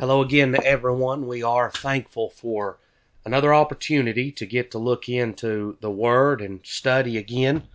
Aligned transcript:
Hello 0.00 0.22
again 0.22 0.52
to 0.52 0.64
everyone. 0.64 1.28
We 1.28 1.42
are 1.42 1.70
thankful 1.70 2.30
for 2.30 2.78
another 3.26 3.52
opportunity 3.52 4.32
to 4.32 4.46
get 4.46 4.70
to 4.70 4.78
look 4.78 5.06
into 5.06 5.76
the 5.80 5.90
Word 5.90 6.40
and 6.40 6.60
study 6.64 7.18
again, 7.18 7.68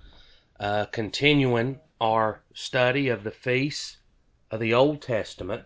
uh, 0.59 0.85
continuing 0.85 1.79
our 2.01 2.41
study 2.55 3.07
of 3.07 3.23
the 3.23 3.31
feasts 3.31 3.97
of 4.49 4.59
the 4.59 4.73
Old 4.73 5.01
Testament. 5.01 5.65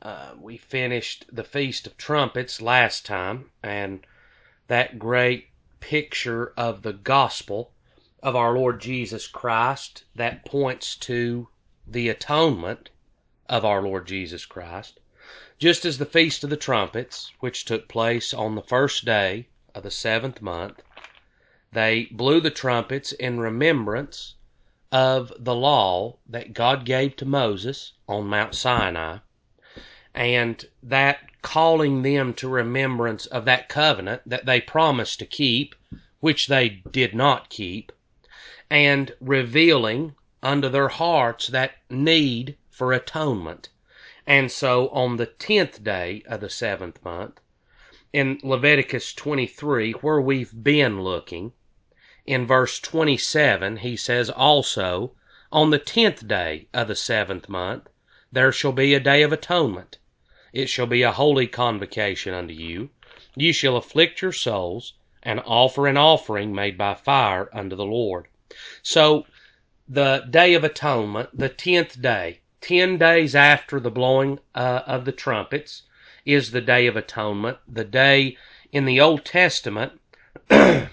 Uh, 0.00 0.30
we 0.40 0.56
finished 0.56 1.26
the 1.30 1.44
Feast 1.44 1.86
of 1.86 1.96
Trumpets 1.98 2.62
last 2.62 3.04
time, 3.04 3.50
and 3.62 4.04
that 4.68 4.98
great 4.98 5.50
picture 5.78 6.54
of 6.56 6.82
the 6.82 6.94
gospel 6.94 7.70
of 8.22 8.34
our 8.34 8.54
Lord 8.54 8.80
Jesus 8.80 9.26
Christ 9.28 10.04
that 10.14 10.46
points 10.46 10.96
to 10.96 11.48
the 11.86 12.08
atonement 12.08 12.88
of 13.46 13.64
our 13.64 13.82
Lord 13.82 14.06
Jesus 14.06 14.46
Christ 14.46 15.00
just 15.58 15.86
as 15.86 15.96
the 15.96 16.04
Feast 16.04 16.44
of 16.44 16.50
the 16.50 16.56
Trumpets, 16.56 17.32
which 17.40 17.64
took 17.64 17.88
place 17.88 18.34
on 18.34 18.54
the 18.54 18.62
first 18.62 19.06
day 19.06 19.48
of 19.74 19.82
the 19.82 19.90
seventh 19.90 20.42
month, 20.42 20.82
they 21.72 22.08
blew 22.10 22.40
the 22.40 22.50
trumpets 22.50 23.12
in 23.12 23.40
remembrance 23.40 24.34
of 24.92 25.32
the 25.38 25.54
law 25.54 26.18
that 26.28 26.52
God 26.52 26.84
gave 26.84 27.16
to 27.16 27.24
Moses 27.24 27.94
on 28.06 28.26
Mount 28.26 28.54
Sinai, 28.54 29.18
and 30.14 30.62
that 30.82 31.20
calling 31.40 32.02
them 32.02 32.34
to 32.34 32.48
remembrance 32.48 33.24
of 33.26 33.46
that 33.46 33.70
covenant 33.70 34.22
that 34.26 34.44
they 34.44 34.60
promised 34.60 35.18
to 35.20 35.26
keep, 35.26 35.74
which 36.20 36.48
they 36.48 36.68
did 36.90 37.14
not 37.14 37.48
keep, 37.48 37.92
and 38.68 39.14
revealing 39.20 40.14
unto 40.42 40.68
their 40.68 40.88
hearts 40.88 41.46
that 41.46 41.72
need 41.88 42.56
for 42.68 42.92
atonement 42.92 43.70
and 44.26 44.50
so 44.50 44.88
on 44.88 45.16
the 45.16 45.26
tenth 45.26 45.84
day 45.84 46.22
of 46.26 46.40
the 46.40 46.50
seventh 46.50 47.04
month, 47.04 47.40
in 48.12 48.40
Leviticus 48.42 49.12
23, 49.14 49.92
where 49.92 50.20
we've 50.20 50.64
been 50.64 51.02
looking, 51.02 51.52
in 52.24 52.46
verse 52.46 52.80
27, 52.80 53.78
he 53.78 53.96
says, 53.96 54.30
Also, 54.30 55.12
on 55.52 55.70
the 55.70 55.78
tenth 55.78 56.26
day 56.26 56.66
of 56.74 56.88
the 56.88 56.96
seventh 56.96 57.48
month, 57.48 57.88
there 58.32 58.50
shall 58.50 58.72
be 58.72 58.94
a 58.94 59.00
day 59.00 59.22
of 59.22 59.32
atonement. 59.32 59.98
It 60.52 60.68
shall 60.68 60.86
be 60.86 61.02
a 61.02 61.12
holy 61.12 61.46
convocation 61.46 62.34
unto 62.34 62.54
you. 62.54 62.90
You 63.36 63.52
shall 63.52 63.76
afflict 63.76 64.22
your 64.22 64.32
souls, 64.32 64.94
and 65.22 65.40
offer 65.44 65.86
an 65.86 65.96
offering 65.96 66.54
made 66.54 66.78
by 66.78 66.94
fire 66.94 67.48
unto 67.52 67.76
the 67.76 67.84
Lord. 67.84 68.26
So, 68.82 69.26
the 69.88 70.26
Day 70.28 70.54
of 70.54 70.64
Atonement, 70.64 71.30
the 71.36 71.48
tenth 71.48 72.00
day, 72.00 72.40
10 72.66 72.98
days 72.98 73.36
after 73.36 73.78
the 73.78 73.92
blowing 73.92 74.40
uh, 74.52 74.80
of 74.88 75.04
the 75.04 75.12
trumpets 75.12 75.82
is 76.24 76.50
the 76.50 76.60
Day 76.60 76.88
of 76.88 76.96
Atonement, 76.96 77.58
the 77.68 77.84
day 77.84 78.36
in 78.72 78.86
the 78.86 79.00
Old 79.00 79.24
Testament 79.24 80.00
that 80.48 80.90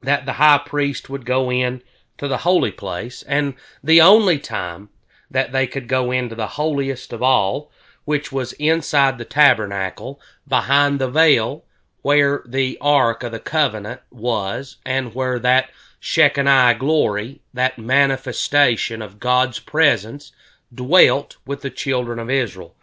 the 0.00 0.32
high 0.32 0.62
priest 0.64 1.10
would 1.10 1.26
go 1.26 1.52
in 1.52 1.82
to 2.16 2.26
the 2.26 2.38
holy 2.38 2.70
place, 2.70 3.22
and 3.24 3.52
the 3.84 4.00
only 4.00 4.38
time 4.38 4.88
that 5.30 5.52
they 5.52 5.66
could 5.66 5.88
go 5.88 6.10
into 6.10 6.34
the 6.34 6.46
holiest 6.46 7.12
of 7.12 7.22
all, 7.22 7.70
which 8.06 8.32
was 8.32 8.54
inside 8.54 9.18
the 9.18 9.26
tabernacle, 9.26 10.18
behind 10.48 10.98
the 10.98 11.10
veil, 11.10 11.66
where 12.00 12.42
the 12.46 12.78
Ark 12.80 13.22
of 13.22 13.32
the 13.32 13.38
Covenant 13.38 14.00
was, 14.10 14.78
and 14.86 15.14
where 15.14 15.38
that 15.38 15.68
Shekinah 16.00 16.76
glory, 16.78 17.42
that 17.52 17.78
manifestation 17.78 19.02
of 19.02 19.20
God's 19.20 19.58
presence, 19.58 20.32
dwelt 20.74 21.36
with 21.46 21.62
the 21.62 21.70
children 21.70 22.18
of 22.18 22.30
Israel. 22.30 22.74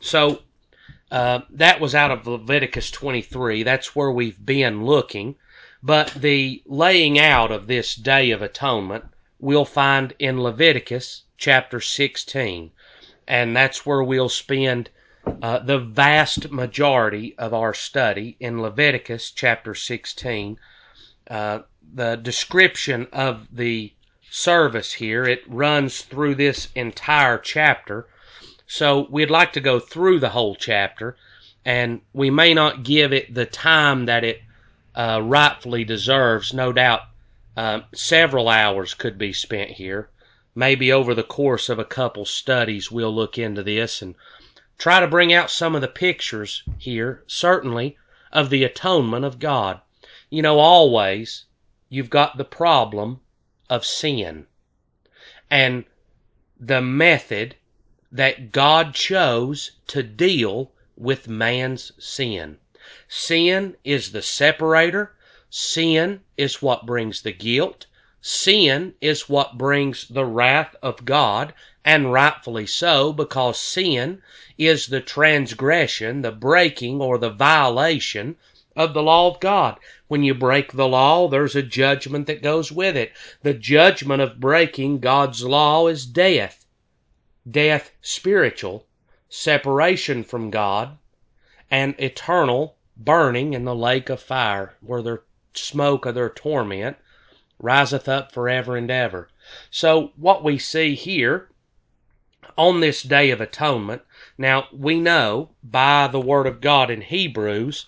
So 0.00 0.42
uh, 1.10 1.40
that 1.50 1.80
was 1.80 1.94
out 1.94 2.10
of 2.10 2.26
Leviticus 2.26 2.90
23. 2.90 3.62
That's 3.62 3.96
where 3.96 4.10
we've 4.10 4.44
been 4.44 4.84
looking. 4.84 5.36
But 5.82 6.08
the 6.08 6.62
laying 6.66 7.18
out 7.18 7.50
of 7.50 7.66
this 7.66 7.94
Day 7.94 8.30
of 8.30 8.42
Atonement 8.42 9.04
we'll 9.40 9.64
find 9.64 10.12
in 10.18 10.42
Leviticus 10.42 11.22
chapter 11.38 11.80
16. 11.80 12.70
And 13.26 13.56
that's 13.56 13.86
where 13.86 14.02
we'll 14.02 14.28
spend 14.28 14.90
uh, 15.42 15.60
the 15.60 15.78
vast 15.78 16.50
majority 16.50 17.34
of 17.38 17.54
our 17.54 17.72
study 17.74 18.36
in 18.40 18.60
Leviticus 18.60 19.30
chapter 19.30 19.74
16. 19.74 20.58
Uh, 21.28 21.60
the 21.94 22.16
description 22.16 23.06
of 23.12 23.48
the 23.50 23.92
service 24.30 24.92
here. 24.94 25.24
It 25.24 25.42
runs 25.48 26.02
through 26.02 26.36
this 26.36 26.68
entire 26.74 27.36
chapter. 27.36 28.06
So 28.66 29.08
we'd 29.10 29.30
like 29.30 29.52
to 29.54 29.60
go 29.60 29.80
through 29.80 30.20
the 30.20 30.28
whole 30.30 30.54
chapter, 30.54 31.16
and 31.64 32.00
we 32.12 32.30
may 32.30 32.54
not 32.54 32.84
give 32.84 33.12
it 33.12 33.34
the 33.34 33.44
time 33.44 34.06
that 34.06 34.22
it 34.22 34.42
uh, 34.94 35.20
rightfully 35.22 35.84
deserves. 35.84 36.54
No 36.54 36.72
doubt 36.72 37.00
uh, 37.56 37.80
several 37.92 38.48
hours 38.48 38.94
could 38.94 39.18
be 39.18 39.32
spent 39.32 39.72
here. 39.72 40.08
Maybe 40.54 40.92
over 40.92 41.14
the 41.14 41.22
course 41.24 41.68
of 41.68 41.78
a 41.78 41.84
couple 41.84 42.24
studies, 42.24 42.90
we'll 42.90 43.14
look 43.14 43.36
into 43.38 43.62
this 43.62 44.00
and 44.00 44.14
try 44.78 45.00
to 45.00 45.08
bring 45.08 45.32
out 45.32 45.50
some 45.50 45.74
of 45.74 45.80
the 45.80 45.88
pictures 45.88 46.62
here, 46.78 47.24
certainly, 47.26 47.96
of 48.32 48.50
the 48.50 48.64
atonement 48.64 49.24
of 49.24 49.38
God. 49.38 49.80
You 50.28 50.42
know, 50.42 50.58
always 50.58 51.46
you've 51.88 52.10
got 52.10 52.36
the 52.36 52.44
problem 52.44 53.20
of 53.70 53.86
sin 53.86 54.46
and 55.50 55.84
the 56.58 56.82
method 56.82 57.54
that 58.12 58.52
God 58.52 58.92
chose 58.92 59.72
to 59.86 60.02
deal 60.02 60.72
with 60.96 61.28
man's 61.28 61.92
sin. 61.98 62.58
Sin 63.08 63.76
is 63.84 64.12
the 64.12 64.22
separator. 64.22 65.14
Sin 65.48 66.20
is 66.36 66.60
what 66.60 66.86
brings 66.86 67.22
the 67.22 67.32
guilt. 67.32 67.86
Sin 68.20 68.94
is 69.00 69.28
what 69.28 69.56
brings 69.56 70.06
the 70.08 70.26
wrath 70.26 70.76
of 70.82 71.04
God, 71.06 71.54
and 71.84 72.12
rightfully 72.12 72.66
so, 72.66 73.12
because 73.12 73.58
sin 73.58 74.20
is 74.58 74.88
the 74.88 75.00
transgression, 75.00 76.20
the 76.20 76.30
breaking, 76.32 77.00
or 77.00 77.16
the 77.16 77.30
violation 77.30 78.36
of 78.80 78.94
the 78.94 79.02
law 79.02 79.28
of 79.28 79.40
God. 79.40 79.78
When 80.08 80.22
you 80.22 80.34
break 80.34 80.72
the 80.72 80.88
law, 80.88 81.28
there's 81.28 81.54
a 81.54 81.62
judgment 81.62 82.26
that 82.26 82.42
goes 82.42 82.72
with 82.72 82.96
it. 82.96 83.12
The 83.42 83.52
judgment 83.52 84.22
of 84.22 84.40
breaking 84.40 85.00
God's 85.00 85.44
law 85.44 85.86
is 85.86 86.06
death. 86.06 86.64
Death 87.48 87.92
spiritual, 88.00 88.86
separation 89.28 90.24
from 90.24 90.50
God, 90.50 90.96
and 91.70 91.94
eternal 91.98 92.76
burning 92.96 93.52
in 93.52 93.64
the 93.64 93.74
lake 93.74 94.08
of 94.08 94.22
fire, 94.22 94.74
where 94.80 95.02
the 95.02 95.22
smoke 95.52 96.06
of 96.06 96.14
their 96.14 96.30
torment 96.30 96.96
riseth 97.58 98.08
up 98.08 98.32
forever 98.32 98.76
and 98.76 98.90
ever. 98.90 99.28
So, 99.70 100.12
what 100.16 100.42
we 100.42 100.58
see 100.58 100.94
here 100.94 101.50
on 102.56 102.80
this 102.80 103.02
day 103.02 103.30
of 103.30 103.40
atonement, 103.40 104.02
now 104.38 104.68
we 104.72 104.98
know 104.98 105.50
by 105.62 106.08
the 106.08 106.20
Word 106.20 106.46
of 106.46 106.60
God 106.60 106.90
in 106.90 107.02
Hebrews 107.02 107.86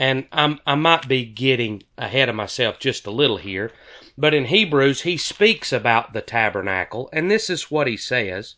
and 0.00 0.28
I'm, 0.30 0.60
I 0.64 0.76
might 0.76 1.08
be 1.08 1.24
getting 1.24 1.82
ahead 1.96 2.28
of 2.28 2.36
myself 2.36 2.78
just 2.78 3.04
a 3.04 3.10
little 3.10 3.38
here, 3.38 3.72
but 4.16 4.32
in 4.32 4.44
Hebrews, 4.44 5.02
he 5.02 5.16
speaks 5.16 5.72
about 5.72 6.12
the 6.12 6.20
tabernacle, 6.20 7.10
and 7.12 7.28
this 7.28 7.50
is 7.50 7.68
what 7.68 7.88
he 7.88 7.96
says 7.96 8.54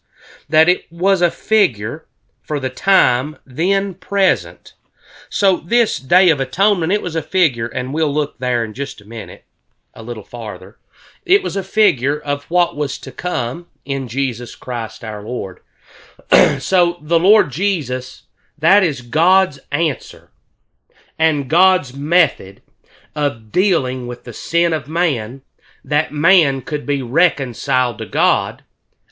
that 0.51 0.69
it 0.69 0.85
was 0.93 1.23
a 1.23 1.31
figure 1.31 2.07
for 2.43 2.61
the 2.61 2.69
time 2.69 3.39
then 3.47 3.95
present. 3.95 4.75
So, 5.31 5.57
this 5.57 5.99
Day 5.99 6.29
of 6.29 6.41
Atonement, 6.41 6.93
it 6.93 7.01
was 7.01 7.17
a 7.17 7.23
figure, 7.23 7.69
and 7.69 7.95
we'll 7.95 8.13
look 8.13 8.39
there 8.39 8.63
in 8.63 8.75
just 8.75 9.01
a 9.01 9.07
minute, 9.07 9.47
a 9.95 10.03
little 10.03 10.25
farther. 10.25 10.77
It 11.25 11.43
was 11.43 11.57
a 11.57 11.63
figure 11.63 12.19
of 12.19 12.45
what 12.51 12.77
was 12.77 12.99
to 12.99 13.13
come 13.13 13.69
in 13.87 14.09
Jesus 14.09 14.55
Christ 14.55 15.03
our 15.03 15.23
Lord. 15.23 15.61
so, 16.59 16.99
the 17.01 17.19
Lord 17.19 17.51
Jesus, 17.51 18.25
that 18.59 18.83
is 18.85 19.01
God's 19.01 19.59
answer 19.73 20.30
and 21.21 21.51
God's 21.51 21.93
method 21.93 22.63
of 23.15 23.53
dealing 23.53 24.07
with 24.07 24.25
the 24.25 24.33
sin 24.33 24.73
of 24.73 24.89
man 24.89 25.43
that 25.85 26.15
man 26.15 26.63
could 26.63 26.87
be 26.87 27.03
reconciled 27.03 27.99
to 27.99 28.07
God 28.07 28.65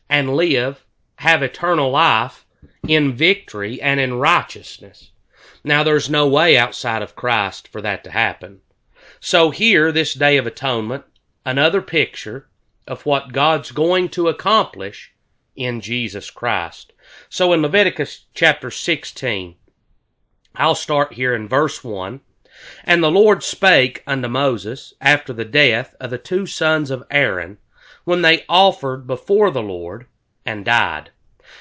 and 0.08 0.34
live, 0.34 0.86
have 1.16 1.42
eternal 1.42 1.90
life 1.90 2.46
in 2.86 3.12
victory 3.12 3.82
and 3.82 4.00
in 4.00 4.14
righteousness. 4.14 5.10
Now, 5.62 5.82
there's 5.82 6.08
no 6.08 6.26
way 6.26 6.56
outside 6.56 7.02
of 7.02 7.14
Christ 7.14 7.68
for 7.68 7.82
that 7.82 8.04
to 8.04 8.10
happen. 8.10 8.62
So, 9.20 9.50
here, 9.50 9.92
this 9.92 10.14
Day 10.14 10.38
of 10.38 10.46
Atonement, 10.46 11.04
another 11.44 11.82
picture 11.82 12.48
of 12.86 13.04
what 13.04 13.32
God's 13.34 13.70
going 13.70 14.08
to 14.10 14.28
accomplish 14.28 15.12
in 15.56 15.82
Jesus 15.82 16.30
Christ. 16.30 16.94
So, 17.28 17.52
in 17.52 17.60
Leviticus 17.60 18.24
chapter 18.32 18.70
16, 18.70 19.56
I'll 20.60 20.74
start 20.74 21.12
here 21.12 21.36
in 21.36 21.46
verse 21.46 21.84
1. 21.84 22.20
And 22.82 23.00
the 23.00 23.12
Lord 23.12 23.44
spake 23.44 24.02
unto 24.08 24.26
Moses 24.26 24.92
after 25.00 25.32
the 25.32 25.44
death 25.44 25.94
of 26.00 26.10
the 26.10 26.18
two 26.18 26.46
sons 26.46 26.90
of 26.90 27.04
Aaron, 27.12 27.58
when 28.02 28.22
they 28.22 28.44
offered 28.48 29.06
before 29.06 29.52
the 29.52 29.62
Lord, 29.62 30.06
and 30.44 30.64
died. 30.64 31.10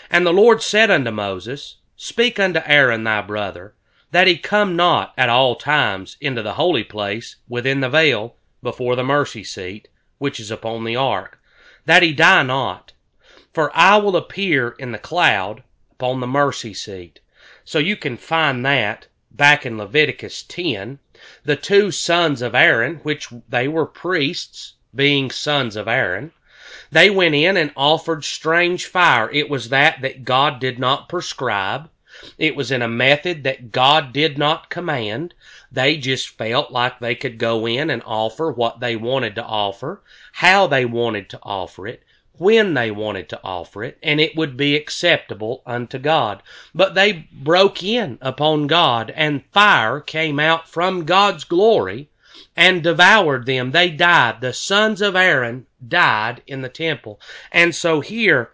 And 0.10 0.26
the 0.26 0.34
Lord 0.34 0.64
said 0.64 0.90
unto 0.90 1.12
Moses, 1.12 1.76
Speak 1.96 2.40
unto 2.40 2.60
Aaron 2.66 3.04
thy 3.04 3.22
brother, 3.22 3.76
that 4.10 4.26
he 4.26 4.36
come 4.36 4.76
not 4.76 5.14
at 5.16 5.30
all 5.30 5.56
times 5.56 6.18
into 6.20 6.42
the 6.42 6.54
holy 6.54 6.84
place 6.84 7.36
within 7.48 7.82
the 7.82 7.90
veil 7.90 8.36
before 8.64 8.96
the 8.96 9.04
mercy 9.04 9.44
seat, 9.44 9.90
which 10.18 10.40
is 10.40 10.50
upon 10.50 10.86
the 10.86 10.96
ark, 10.96 11.40
that 11.86 12.02
he 12.02 12.14
die 12.14 12.42
not. 12.42 12.94
For 13.54 13.70
I 13.78 13.98
will 13.98 14.16
appear 14.16 14.70
in 14.80 14.92
the 14.92 14.98
cloud 14.98 15.62
upon 15.92 16.20
the 16.20 16.26
mercy 16.26 16.74
seat. 16.74 17.20
So 17.70 17.80
you 17.80 17.98
can 17.98 18.16
find 18.16 18.66
that 18.66 19.08
back 19.30 19.66
in 19.66 19.78
Leviticus 19.78 20.42
10. 20.44 21.00
The 21.44 21.58
two 21.58 21.92
sons 21.92 22.42
of 22.42 22.56
Aaron, 22.56 23.02
which 23.04 23.28
they 23.50 23.68
were 23.68 23.86
priests, 23.86 24.76
being 24.96 25.30
sons 25.30 25.76
of 25.76 25.86
Aaron, 25.86 26.32
they 26.94 27.10
went 27.10 27.36
in 27.36 27.58
and 27.58 27.74
offered 27.76 28.24
strange 28.24 28.86
fire. 28.86 29.30
It 29.32 29.50
was 29.50 29.68
that 29.68 30.00
that 30.00 30.24
God 30.24 30.62
did 30.62 30.80
not 30.80 31.10
prescribe. 31.10 31.90
It 32.38 32.56
was 32.56 32.72
in 32.72 32.82
a 32.82 32.88
method 32.88 33.44
that 33.44 33.74
God 33.74 34.14
did 34.14 34.38
not 34.38 34.70
command. 34.70 35.34
They 35.70 35.98
just 35.98 36.30
felt 36.30 36.72
like 36.72 37.00
they 37.00 37.16
could 37.16 37.38
go 37.38 37.68
in 37.68 37.90
and 37.90 38.02
offer 38.06 38.50
what 38.50 38.80
they 38.80 38.96
wanted 38.96 39.36
to 39.36 39.44
offer, 39.44 40.02
how 40.32 40.68
they 40.68 40.86
wanted 40.86 41.30
to 41.32 41.40
offer 41.44 41.86
it, 41.86 42.02
when 42.38 42.74
they 42.74 42.92
wanted 42.92 43.30
to 43.30 43.40
offer 43.44 43.84
it, 43.84 43.98
and 44.02 44.20
it 44.20 44.36
would 44.36 44.58
be 44.58 44.76
acceptable 44.76 45.62
unto 45.66 45.98
God. 45.98 46.44
But 46.74 46.96
they 46.96 47.28
broke 47.32 47.84
in 47.84 48.18
upon 48.22 48.68
God, 48.68 49.12
and 49.16 49.46
fire 49.52 50.00
came 50.00 50.40
out 50.40 50.70
from 50.70 51.06
God's 51.06 51.44
glory 51.44 52.10
and 52.56 52.84
devoured 52.84 53.46
them. 53.46 53.72
They 53.72 53.90
died. 53.90 54.42
The 54.42 54.54
sons 54.54 55.02
of 55.02 55.16
Aaron 55.16 55.68
died 55.88 56.42
in 56.48 56.62
the 56.62 56.70
temple. 56.70 57.20
And 57.52 57.74
so 57.74 58.02
here 58.02 58.52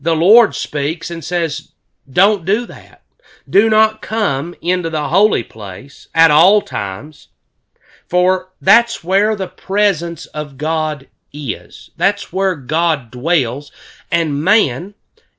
the 0.00 0.16
Lord 0.16 0.54
speaks 0.54 1.10
and 1.10 1.24
says, 1.24 1.72
Don't 2.10 2.44
do 2.44 2.66
that. 2.66 3.02
Do 3.48 3.70
not 3.70 4.02
come 4.02 4.54
into 4.60 4.90
the 4.90 5.08
holy 5.08 5.44
place 5.44 6.08
at 6.14 6.30
all 6.30 6.60
times, 6.60 7.28
for 8.08 8.48
that's 8.60 9.04
where 9.04 9.36
the 9.36 9.48
presence 9.48 10.26
of 10.26 10.58
God 10.58 11.06
is. 11.36 11.90
That's 11.96 12.32
where 12.32 12.54
God 12.54 13.10
dwells, 13.10 13.70
and 14.10 14.42
man, 14.42 14.94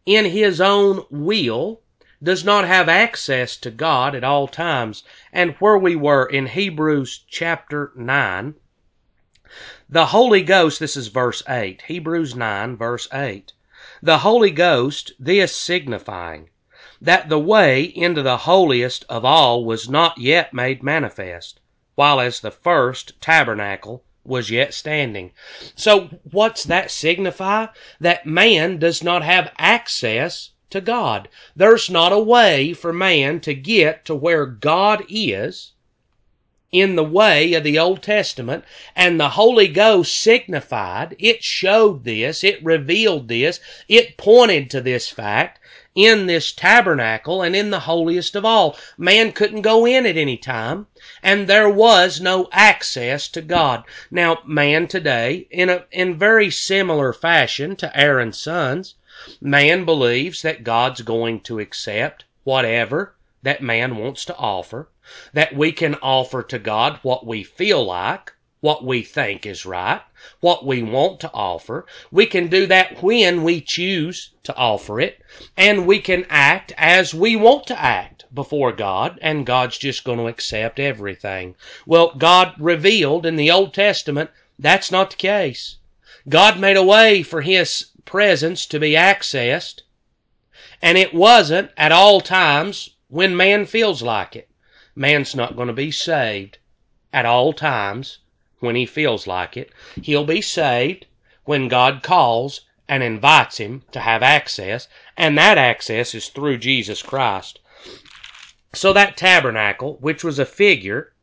in 0.06 0.26
his 0.26 0.62
own 0.62 1.04
will, 1.10 1.82
does 2.22 2.44
not 2.44 2.66
have 2.66 2.90
access 2.90 3.58
to 3.58 3.72
God 3.72 4.16
at 4.16 4.24
all 4.24 4.48
times. 4.48 5.04
And 5.32 5.56
where 5.60 5.78
we 5.78 5.96
were 5.96 6.26
in 6.26 6.48
Hebrews 6.48 7.24
chapter 7.28 7.92
9, 7.96 8.56
the 9.90 10.08
Holy 10.08 10.42
Ghost, 10.42 10.80
this 10.80 10.98
is 10.98 11.08
verse 11.08 11.42
8, 11.48 11.84
Hebrews 11.84 12.36
9, 12.36 12.76
verse 12.76 13.08
8. 13.14 13.54
The 14.02 14.20
Holy 14.20 14.52
Ghost, 14.52 15.14
this 15.20 15.56
signifying 15.56 16.50
that 17.00 17.30
the 17.30 17.40
way 17.40 17.84
into 17.84 18.24
the 18.24 18.38
holiest 18.38 19.06
of 19.08 19.24
all 19.24 19.64
was 19.64 19.88
not 19.88 20.18
yet 20.18 20.54
made 20.54 20.82
manifest, 20.82 21.60
while 21.96 22.20
as 22.20 22.40
the 22.40 22.52
first 22.52 23.14
tabernacle 23.22 24.04
was 24.28 24.52
yet 24.52 24.74
standing. 24.74 25.32
So 25.76 26.10
what's 26.32 26.64
that 26.66 26.92
signify? 26.92 27.68
That 28.00 28.26
man 28.26 28.78
does 28.78 29.04
not 29.04 29.24
have 29.24 29.54
access 29.58 30.52
to 30.70 30.82
God. 30.82 31.30
There's 31.56 31.90
not 31.90 32.12
a 32.12 32.20
way 32.20 32.74
for 32.74 32.92
man 32.92 33.40
to 33.42 33.54
get 33.54 34.06
to 34.06 34.16
where 34.16 34.46
God 34.46 35.06
is 35.10 35.72
in 36.72 36.98
the 36.98 37.04
way 37.04 37.54
of 37.54 37.64
the 37.64 37.80
Old 37.80 38.04
Testament, 38.04 38.66
and 38.94 39.18
the 39.18 39.30
Holy 39.30 39.70
Ghost 39.70 40.14
signified, 40.20 41.16
it 41.18 41.42
showed 41.42 42.04
this, 42.04 42.44
it 42.44 42.62
revealed 42.62 43.30
this, 43.30 43.62
it 43.88 44.18
pointed 44.18 44.70
to 44.70 44.82
this 44.82 45.08
fact 45.08 45.62
in 45.98 46.28
this 46.28 46.52
tabernacle 46.52 47.42
and 47.42 47.56
in 47.56 47.72
the 47.72 47.80
holiest 47.82 48.36
of 48.36 48.46
all. 48.46 48.78
Man 49.00 49.32
couldn't 49.32 49.64
go 49.64 49.88
in 49.88 50.06
at 50.06 50.16
any 50.16 50.38
time, 50.38 50.86
and 51.24 51.48
there 51.48 51.68
was 51.68 52.22
no 52.22 52.48
access 52.52 53.28
to 53.30 53.42
God. 53.42 53.84
Now, 54.12 54.38
man 54.46 54.88
today, 54.88 55.48
in 55.50 55.70
a 55.70 55.86
in 55.92 56.16
very 56.20 56.52
similar 56.52 57.14
fashion 57.14 57.76
to 57.78 58.00
Aaron's 58.00 58.40
sons, 58.40 58.94
man 59.42 59.86
believes 59.86 60.44
that 60.44 60.64
God's 60.64 61.02
going 61.02 61.42
to 61.42 61.60
accept 61.60 62.26
whatever 62.44 63.16
that 63.42 63.64
man 63.64 63.98
wants 63.98 64.24
to 64.26 64.36
offer 64.38 64.90
that 65.34 65.56
we 65.56 65.72
can 65.72 65.96
offer 65.96 66.44
to 66.44 66.60
God 66.60 67.00
what 67.02 67.26
we 67.26 67.42
feel 67.42 67.84
like, 67.84 68.34
what 68.60 68.84
we 68.84 69.04
think 69.04 69.46
is 69.46 69.68
right, 69.68 70.02
what 70.40 70.66
we 70.66 70.82
want 70.82 71.20
to 71.20 71.32
offer. 71.32 71.86
We 72.12 72.26
can 72.26 72.48
do 72.48 72.66
that 72.66 73.04
when 73.04 73.44
we 73.44 73.62
choose 73.62 74.32
to 74.44 74.56
offer 74.56 75.00
it, 75.00 75.22
and 75.56 75.86
we 75.86 76.00
can 76.00 76.26
act 76.30 76.74
as 76.76 77.14
we 77.14 77.36
want 77.36 77.68
to 77.68 77.80
act 77.80 78.26
before 78.34 78.72
God, 78.72 79.20
and 79.22 79.46
God's 79.46 79.78
just 79.78 80.04
going 80.04 80.18
to 80.18 80.28
accept 80.28 80.80
everything. 80.80 81.56
Well, 81.86 82.16
God 82.18 82.56
revealed 82.58 83.26
in 83.26 83.36
the 83.36 83.52
Old 83.52 83.74
Testament 83.74 84.32
that's 84.58 84.92
not 84.92 85.12
the 85.12 85.18
case. 85.18 85.78
God 86.28 86.60
made 86.60 86.78
a 86.78 86.84
way 86.84 87.22
for 87.22 87.42
His 87.42 87.92
presence 88.06 88.66
to 88.68 88.80
be 88.80 88.92
accessed, 88.92 89.82
and 90.82 90.98
it 90.98 91.14
wasn't 91.14 91.70
at 91.78 91.92
all 91.92 92.22
times 92.22 92.90
when 93.08 93.38
man 93.38 93.66
feels 93.66 94.02
like 94.02 94.36
it 94.36 94.50
man's 94.96 95.36
not 95.36 95.56
going 95.56 95.68
to 95.68 95.74
be 95.74 95.92
saved 95.92 96.58
at 97.14 97.26
all 97.26 97.54
times 97.54 98.18
when 98.60 98.76
he 98.76 98.86
feels 98.86 99.28
like 99.28 99.56
it. 99.56 99.72
He'll 100.02 100.26
be 100.26 100.42
saved 100.42 101.06
when 101.44 101.68
God 101.68 102.04
calls 102.04 102.62
and 102.88 103.04
invites 103.04 103.58
him 103.58 103.84
to 103.92 104.00
have 104.00 104.24
access, 104.24 104.88
and 105.16 105.38
that 105.38 105.58
access 105.58 106.16
is 106.16 106.30
through 106.30 106.58
Jesus 106.58 107.02
Christ. 107.02 107.60
So 108.74 108.94
that 108.94 109.18
tabernacle, 109.18 109.98
which 110.02 110.24
was 110.24 110.40
a 110.40 110.46
figure, 110.46 111.14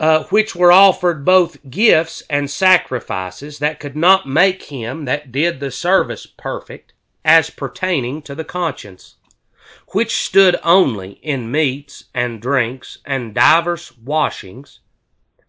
uh, 0.00 0.24
which 0.24 0.54
were 0.54 0.72
offered 0.72 1.24
both 1.24 1.70
gifts 1.70 2.22
and 2.28 2.50
sacrifices 2.50 3.58
that 3.58 3.80
could 3.80 3.96
not 3.96 4.28
make 4.28 4.64
him 4.64 5.04
that 5.04 5.30
did 5.30 5.60
the 5.60 5.70
service 5.70 6.26
perfect, 6.26 6.92
as 7.24 7.50
pertaining 7.50 8.22
to 8.22 8.34
the 8.34 8.44
conscience 8.44 9.16
which 9.88 10.24
stood 10.24 10.56
only 10.64 11.12
in 11.22 11.50
meats 11.50 12.04
and 12.12 12.42
drinks 12.42 12.98
and 13.04 13.34
divers 13.34 13.96
washings 13.98 14.80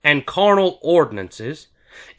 and 0.06 0.28
carnal 0.28 0.78
ordinances 0.84 1.68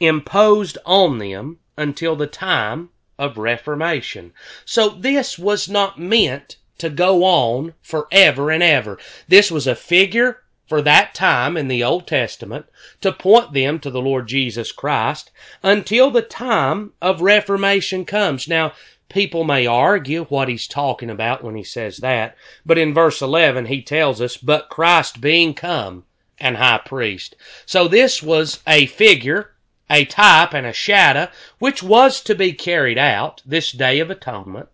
imposed 0.00 0.76
on 0.84 1.18
them 1.18 1.56
until 1.76 2.16
the 2.16 2.26
time 2.26 2.90
of 3.16 3.38
Reformation. 3.38 4.32
So 4.64 4.88
this 4.88 5.38
was 5.38 5.68
not 5.68 5.96
meant 5.96 6.56
to 6.78 6.90
go 6.90 7.22
on 7.22 7.74
forever 7.80 8.50
and 8.50 8.62
ever. 8.62 8.98
This 9.28 9.52
was 9.52 9.68
a 9.68 9.76
figure 9.76 10.42
for 10.66 10.82
that 10.82 11.14
time 11.14 11.56
in 11.56 11.68
the 11.68 11.84
Old 11.84 12.08
Testament 12.08 12.66
to 13.02 13.12
point 13.12 13.52
them 13.52 13.78
to 13.78 13.90
the 13.90 14.02
Lord 14.02 14.26
Jesus 14.26 14.72
Christ 14.72 15.30
until 15.62 16.10
the 16.10 16.22
time 16.22 16.92
of 17.00 17.22
Reformation 17.22 18.04
comes. 18.04 18.48
Now, 18.48 18.72
People 19.08 19.44
may 19.44 19.64
argue 19.64 20.24
what 20.24 20.48
he's 20.48 20.66
talking 20.66 21.10
about 21.10 21.44
when 21.44 21.54
he 21.54 21.62
says 21.62 21.98
that, 21.98 22.36
but 22.66 22.76
in 22.76 22.92
verse 22.92 23.22
11 23.22 23.66
he 23.66 23.80
tells 23.80 24.20
us, 24.20 24.36
but 24.36 24.68
Christ 24.68 25.20
being 25.20 25.54
come 25.54 26.04
and 26.38 26.56
high 26.56 26.80
priest. 26.84 27.36
So 27.64 27.88
this 27.88 28.22
was 28.22 28.60
a 28.66 28.86
figure, 28.86 29.52
a 29.88 30.04
type, 30.04 30.52
and 30.54 30.66
a 30.66 30.72
shadow, 30.72 31.28
which 31.58 31.82
was 31.82 32.20
to 32.22 32.34
be 32.34 32.52
carried 32.52 32.98
out, 32.98 33.42
this 33.46 33.72
day 33.72 34.00
of 34.00 34.10
atonement, 34.10 34.68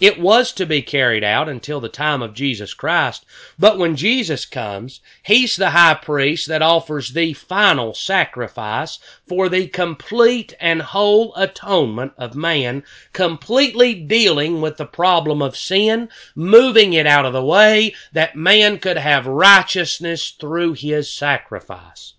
it 0.00 0.20
was 0.20 0.52
to 0.52 0.64
be 0.64 0.80
carried 0.80 1.24
out 1.24 1.48
until 1.48 1.80
the 1.80 1.88
time 1.88 2.22
of 2.22 2.32
Jesus 2.32 2.72
Christ, 2.72 3.26
but 3.58 3.78
when 3.78 3.96
Jesus 3.96 4.44
comes, 4.44 5.00
He's 5.24 5.56
the 5.56 5.70
high 5.70 5.94
priest 5.94 6.46
that 6.46 6.62
offers 6.62 7.10
the 7.10 7.32
final 7.32 7.94
sacrifice 7.94 9.00
for 9.26 9.48
the 9.48 9.66
complete 9.66 10.54
and 10.60 10.82
whole 10.82 11.34
atonement 11.34 12.12
of 12.16 12.36
man, 12.36 12.84
completely 13.12 13.94
dealing 13.94 14.60
with 14.60 14.76
the 14.76 14.86
problem 14.86 15.42
of 15.42 15.56
sin, 15.56 16.08
moving 16.36 16.92
it 16.92 17.06
out 17.06 17.26
of 17.26 17.32
the 17.32 17.44
way 17.44 17.92
that 18.12 18.36
man 18.36 18.78
could 18.78 18.98
have 18.98 19.26
righteousness 19.26 20.30
through 20.30 20.74
His 20.74 21.12
sacrifice. 21.12 22.14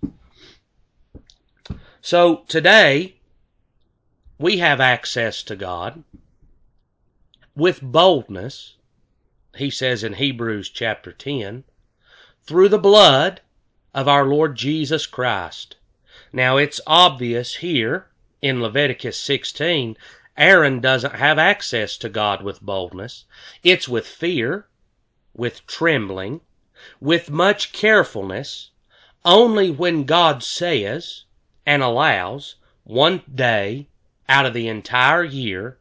So 2.01 2.43
today, 2.49 3.15
we 4.37 4.57
have 4.57 4.81
access 4.81 5.43
to 5.43 5.55
God 5.55 6.03
with 7.59 7.81
boldness, 7.81 8.77
he 9.57 9.69
says 9.69 10.01
in 10.01 10.13
Hebrews 10.13 10.69
chapter 10.69 11.11
10, 11.11 11.65
through 12.43 12.69
the 12.69 12.79
blood 12.79 13.41
of 13.93 14.07
our 14.07 14.25
Lord 14.25 14.55
Jesus 14.55 15.05
Christ. 15.05 15.75
Now 16.31 16.55
it's 16.55 16.79
obvious 16.87 17.55
here 17.55 18.07
in 18.41 18.61
Leviticus 18.61 19.19
16, 19.19 19.97
Aaron 20.37 20.79
doesn't 20.79 21.15
have 21.15 21.37
access 21.37 21.97
to 21.97 22.07
God 22.07 22.41
with 22.41 22.61
boldness. 22.61 23.25
It's 23.61 23.89
with 23.89 24.07
fear, 24.07 24.69
with 25.33 25.67
trembling, 25.67 26.39
with 27.01 27.29
much 27.29 27.73
carefulness, 27.73 28.69
only 29.25 29.69
when 29.69 30.05
God 30.05 30.43
says 30.43 31.25
and 31.65 31.83
allows 31.83 32.55
one 32.85 33.21
day 33.35 33.89
out 34.29 34.45
of 34.45 34.53
the 34.53 34.69
entire 34.69 35.25
year, 35.25 35.77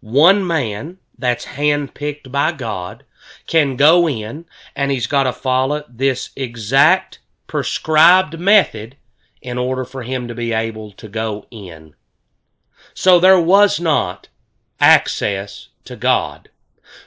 one 0.00 0.46
man 0.46 0.98
that's 1.22 1.46
handpicked 1.46 2.32
by 2.32 2.50
God 2.50 3.04
can 3.46 3.76
go 3.76 4.08
in 4.08 4.44
and 4.74 4.90
he's 4.90 5.06
got 5.06 5.22
to 5.22 5.32
follow 5.32 5.84
this 5.88 6.30
exact 6.34 7.20
prescribed 7.46 8.40
method 8.40 8.96
in 9.40 9.56
order 9.56 9.84
for 9.84 10.02
him 10.02 10.26
to 10.26 10.34
be 10.34 10.52
able 10.52 10.90
to 10.90 11.08
go 11.08 11.46
in. 11.52 11.94
So 12.92 13.20
there 13.20 13.40
was 13.40 13.78
not 13.78 14.28
access 14.80 15.68
to 15.84 15.94
God. 15.94 16.50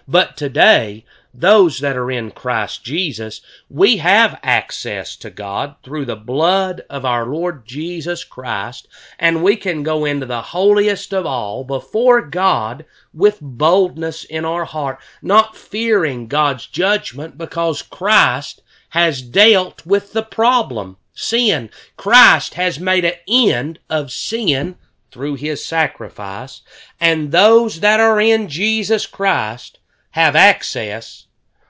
But 0.08 0.38
today, 0.38 1.04
those 1.38 1.80
that 1.80 1.98
are 1.98 2.10
in 2.10 2.32
Christ 2.32 2.84
Jesus, 2.84 3.42
we 3.70 3.98
have 3.98 4.40
access 4.42 5.18
to 5.18 5.30
God 5.30 5.76
through 5.84 6.06
the 6.06 6.16
blood 6.16 6.84
of 6.90 7.04
our 7.04 7.26
Lord 7.26 7.66
Jesus 7.66 8.24
Christ, 8.24 8.88
and 9.20 9.44
we 9.44 9.58
can 9.58 9.84
go 9.84 10.06
into 10.06 10.26
the 10.26 10.42
holiest 10.42 11.14
of 11.14 11.26
all 11.26 11.66
before 11.66 12.22
God 12.22 12.86
with 13.14 13.40
boldness 13.42 14.24
in 14.24 14.46
our 14.46 14.64
heart, 14.64 15.00
not 15.22 15.58
fearing 15.58 16.28
God's 16.28 16.68
judgment 16.68 17.38
because 17.38 17.82
Christ 17.82 18.62
has 18.90 19.22
dealt 19.22 19.86
with 19.86 20.14
the 20.14 20.24
problem, 20.24 20.96
sin. 21.14 21.70
Christ 21.98 22.54
has 22.54 22.80
made 22.80 23.04
an 23.04 23.16
end 23.28 23.80
of 23.90 24.12
sin 24.12 24.78
through 25.12 25.36
his 25.36 25.66
sacrifice, 25.66 26.62
and 27.00 27.32
those 27.32 27.82
that 27.82 28.00
are 28.00 28.22
in 28.22 28.48
Jesus 28.48 29.06
Christ 29.06 29.80
have 30.16 30.34
access 30.34 31.28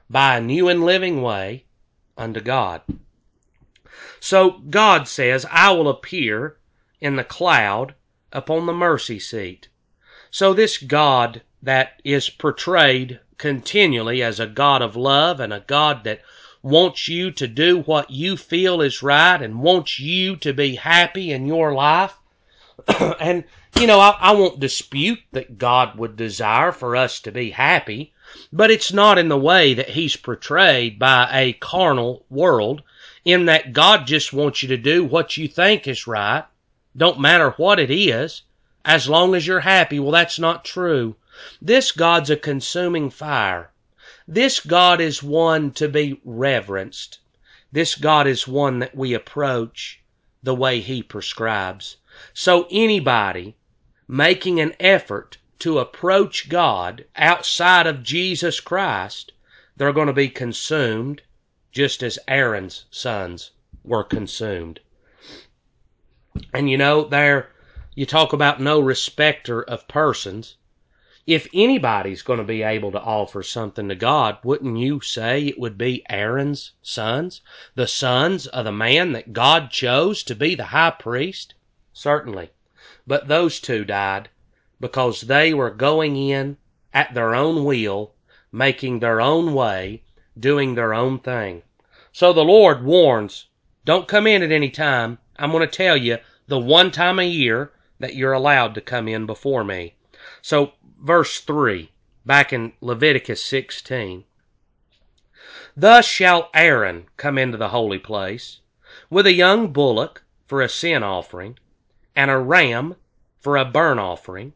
by 0.07 0.37
a 0.37 0.39
new 0.39 0.69
and 0.69 0.85
living 0.85 1.19
way 1.19 1.65
unto 2.15 2.39
God. 2.39 2.83
So 4.19 4.61
God 4.69 5.07
says, 5.07 5.47
I 5.49 5.71
will 5.71 5.89
appear 5.89 6.57
in 7.01 7.15
the 7.15 7.23
cloud 7.23 7.95
upon 8.31 8.67
the 8.67 8.73
mercy 8.73 9.17
seat. 9.17 9.69
So 10.29 10.53
this 10.53 10.77
God 10.77 11.41
that 11.63 11.99
is 12.03 12.29
portrayed 12.29 13.19
continually 13.39 14.21
as 14.21 14.39
a 14.39 14.45
God 14.45 14.83
of 14.83 14.95
love 14.95 15.39
and 15.39 15.51
a 15.51 15.65
God 15.65 16.03
that 16.03 16.21
wants 16.61 17.07
you 17.07 17.31
to 17.31 17.47
do 17.47 17.79
what 17.79 18.11
you 18.11 18.37
feel 18.37 18.79
is 18.79 19.01
right 19.01 19.41
and 19.41 19.63
wants 19.63 19.99
you 19.99 20.35
to 20.35 20.53
be 20.53 20.75
happy 20.75 21.31
in 21.31 21.47
your 21.47 21.73
life. 21.73 22.13
and, 23.19 23.43
you 23.79 23.87
know, 23.87 23.99
I, 23.99 24.15
I 24.19 24.31
won't 24.33 24.59
dispute 24.59 25.19
that 25.31 25.57
God 25.57 25.97
would 25.97 26.15
desire 26.15 26.71
for 26.71 26.95
us 26.95 27.19
to 27.21 27.31
be 27.31 27.49
happy, 27.49 28.13
but 28.51 28.69
it's 28.71 28.91
not 28.91 29.17
in 29.17 29.29
the 29.29 29.37
way 29.37 29.73
that 29.73 29.89
He's 29.89 30.15
portrayed 30.15 30.99
by 30.99 31.29
a 31.31 31.53
carnal 31.53 32.25
world, 32.29 32.81
in 33.23 33.45
that 33.45 33.73
God 33.73 34.05
just 34.05 34.33
wants 34.33 34.61
you 34.61 34.69
to 34.69 34.77
do 34.77 35.03
what 35.03 35.37
you 35.37 35.47
think 35.47 35.87
is 35.87 36.05
right, 36.05 36.45
don't 36.97 37.19
matter 37.19 37.51
what 37.51 37.79
it 37.79 37.89
is, 37.89 38.43
as 38.83 39.09
long 39.09 39.33
as 39.35 39.47
you're 39.47 39.61
happy. 39.61 39.99
Well, 39.99 40.11
that's 40.11 40.37
not 40.37 40.63
true. 40.63 41.15
This 41.61 41.91
God's 41.91 42.29
a 42.29 42.37
consuming 42.37 43.09
fire. 43.09 43.71
This 44.27 44.59
God 44.59 45.01
is 45.01 45.21
one 45.21 45.71
to 45.71 45.89
be 45.89 46.19
reverenced. 46.23 47.19
This 47.71 47.95
God 47.95 48.27
is 48.27 48.47
one 48.47 48.79
that 48.79 48.95
we 48.95 49.13
approach 49.13 49.99
the 50.43 50.55
way 50.55 50.79
He 50.79 51.03
prescribes. 51.03 51.97
So 52.33 52.67
anybody 52.71 53.55
making 54.07 54.59
an 54.59 54.73
effort 54.79 55.37
to 55.59 55.79
approach 55.79 56.49
God 56.49 57.05
outside 57.15 57.87
of 57.87 58.03
Jesus 58.03 58.59
Christ, 58.59 59.31
they're 59.77 59.93
going 59.93 60.07
to 60.07 60.13
be 60.13 60.29
consumed 60.29 61.21
just 61.71 62.03
as 62.03 62.19
Aaron's 62.27 62.85
sons 62.89 63.51
were 63.83 64.03
consumed. 64.03 64.79
And 66.53 66.69
you 66.69 66.77
know, 66.77 67.05
there, 67.05 67.51
you 67.93 68.05
talk 68.05 68.33
about 68.33 68.61
no 68.61 68.79
respecter 68.79 69.61
of 69.61 69.87
persons. 69.87 70.57
If 71.25 71.47
anybody's 71.53 72.21
going 72.21 72.39
to 72.39 72.45
be 72.45 72.61
able 72.61 72.91
to 72.91 73.01
offer 73.01 73.41
something 73.41 73.89
to 73.89 73.95
God, 73.95 74.37
wouldn't 74.43 74.77
you 74.77 75.01
say 75.01 75.47
it 75.47 75.59
would 75.59 75.77
be 75.77 76.03
Aaron's 76.09 76.73
sons? 76.81 77.41
The 77.73 77.87
sons 77.87 78.47
of 78.47 78.65
the 78.65 78.71
man 78.71 79.13
that 79.13 79.33
God 79.33 79.71
chose 79.71 80.23
to 80.23 80.35
be 80.35 80.55
the 80.55 80.65
high 80.65 80.91
priest? 80.91 81.53
Certainly. 81.93 82.51
But 83.07 83.27
those 83.27 83.59
two 83.59 83.85
died 83.85 84.29
because 84.79 85.21
they 85.21 85.53
were 85.53 85.71
going 85.71 86.15
in 86.15 86.57
at 86.93 87.13
their 87.13 87.33
own 87.35 87.63
will, 87.63 88.13
making 88.51 88.99
their 88.99 89.19
own 89.21 89.53
way, 89.53 90.03
doing 90.39 90.75
their 90.75 90.93
own 90.93 91.19
thing. 91.19 91.63
So 92.11 92.33
the 92.33 92.43
Lord 92.43 92.83
warns, 92.83 93.47
don't 93.83 94.07
come 94.07 94.27
in 94.27 94.41
at 94.41 94.51
any 94.51 94.69
time. 94.69 95.17
I'm 95.37 95.51
going 95.51 95.61
to 95.61 95.67
tell 95.67 95.97
you 95.97 96.17
the 96.47 96.59
one 96.59 96.91
time 96.91 97.19
a 97.19 97.23
year 97.23 97.71
that 97.99 98.15
you're 98.15 98.33
allowed 98.33 98.75
to 98.75 98.81
come 98.81 99.07
in 99.07 99.25
before 99.25 99.63
me. 99.63 99.95
So, 100.41 100.73
verse 101.01 101.39
3, 101.39 101.91
back 102.25 102.53
in 102.53 102.73
Leviticus 102.81 103.43
16. 103.43 104.23
Thus 105.77 106.05
shall 106.05 106.49
Aaron 106.53 107.07
come 107.17 107.37
into 107.37 107.57
the 107.57 107.69
holy 107.69 107.99
place 107.99 108.59
with 109.09 109.25
a 109.25 109.33
young 109.33 109.73
bullock 109.73 110.23
for 110.47 110.61
a 110.61 110.69
sin 110.69 111.03
offering, 111.03 111.59
and 112.15 112.31
a 112.31 112.37
ram 112.37 112.95
for 113.39 113.57
a 113.57 113.65
burnt 113.65 113.99
offering, 113.99 114.53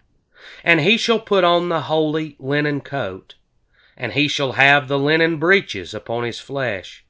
and 0.64 0.82
he 0.82 0.98
shall 0.98 1.20
put 1.20 1.44
on 1.44 1.70
the 1.70 1.82
holy 1.82 2.36
linen 2.40 2.82
coat, 2.82 3.36
and 3.98 4.14
he 4.14 4.28
shall 4.28 4.54
have 4.54 4.88
the 4.88 5.00
linen 5.00 5.38
breeches 5.38 5.94
upon 5.94 6.24
his 6.24 6.40
flesh, 6.40 7.06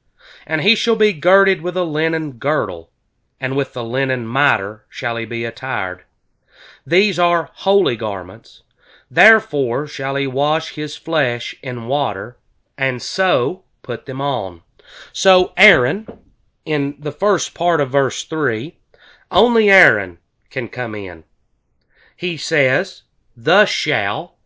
and 0.46 0.62
he 0.62 0.74
shall 0.74 0.96
be 0.96 1.12
girded 1.12 1.62
with 1.62 1.76
a 1.76 1.84
linen 1.84 2.32
girdle, 2.32 2.90
and 3.40 3.56
with 3.56 3.72
the 3.72 3.84
linen 3.84 4.26
mitre 4.26 4.84
shall 4.88 5.16
he 5.16 5.24
be 5.24 5.44
attired. 5.44 6.02
These 6.86 7.18
are 7.18 7.50
holy 7.52 7.96
garments. 7.96 8.62
Therefore 9.10 9.86
shall 9.86 10.16
he 10.16 10.26
wash 10.26 10.74
his 10.74 10.96
flesh 10.96 11.54
in 11.62 11.86
water, 11.86 12.36
and 12.76 13.02
so 13.02 13.64
put 13.82 14.06
them 14.06 14.20
on. 14.20 14.62
So 15.12 15.52
Aaron, 15.56 16.06
in 16.64 16.96
the 16.98 17.12
first 17.12 17.54
part 17.54 17.80
of 17.80 17.90
verse 17.90 18.24
3, 18.24 18.76
only 19.30 19.70
Aaron 19.70 20.18
can 20.50 20.68
come 20.68 20.94
in. 20.94 21.24
He 22.16 22.36
says, 22.36 23.02
Thus 23.42 23.70
shall 23.70 24.36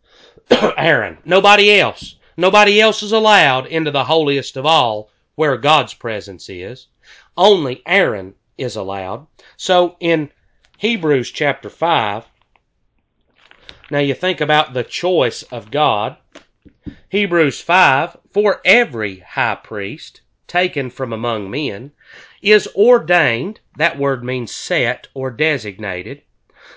Aaron, 0.77 1.17
nobody 1.25 1.79
else. 1.79 2.15
Nobody 2.37 2.79
else 2.79 3.03
is 3.03 3.11
allowed 3.11 3.65
into 3.65 3.91
the 3.91 4.05
holiest 4.05 4.55
of 4.55 4.65
all 4.65 5.09
where 5.35 5.57
God's 5.57 5.93
presence 5.93 6.47
is. 6.47 6.87
Only 7.35 7.83
Aaron 7.85 8.35
is 8.57 8.77
allowed. 8.77 9.27
So 9.57 9.97
in 9.99 10.31
Hebrews 10.77 11.31
chapter 11.31 11.69
5, 11.69 12.23
now 13.91 13.99
you 13.99 14.13
think 14.13 14.39
about 14.39 14.73
the 14.73 14.85
choice 14.85 15.43
of 15.43 15.71
God. 15.71 16.15
Hebrews 17.09 17.59
5, 17.59 18.15
for 18.31 18.61
every 18.63 19.19
high 19.19 19.55
priest 19.55 20.21
taken 20.47 20.89
from 20.89 21.11
among 21.11 21.49
men 21.51 21.91
is 22.41 22.69
ordained, 22.73 23.59
that 23.75 23.99
word 23.99 24.23
means 24.23 24.55
set 24.55 25.09
or 25.13 25.31
designated. 25.31 26.21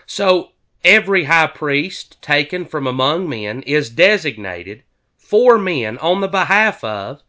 So 0.04 0.50
every 0.84 1.24
high 1.24 1.46
priest 1.46 2.20
taken 2.22 2.64
from 2.64 2.86
among 2.86 3.28
men 3.28 3.62
is 3.62 3.90
designated 3.90 4.82
for 5.16 5.58
men 5.58 5.98
on 5.98 6.20
the 6.20 6.28
behalf 6.28 6.82
of 6.82 7.22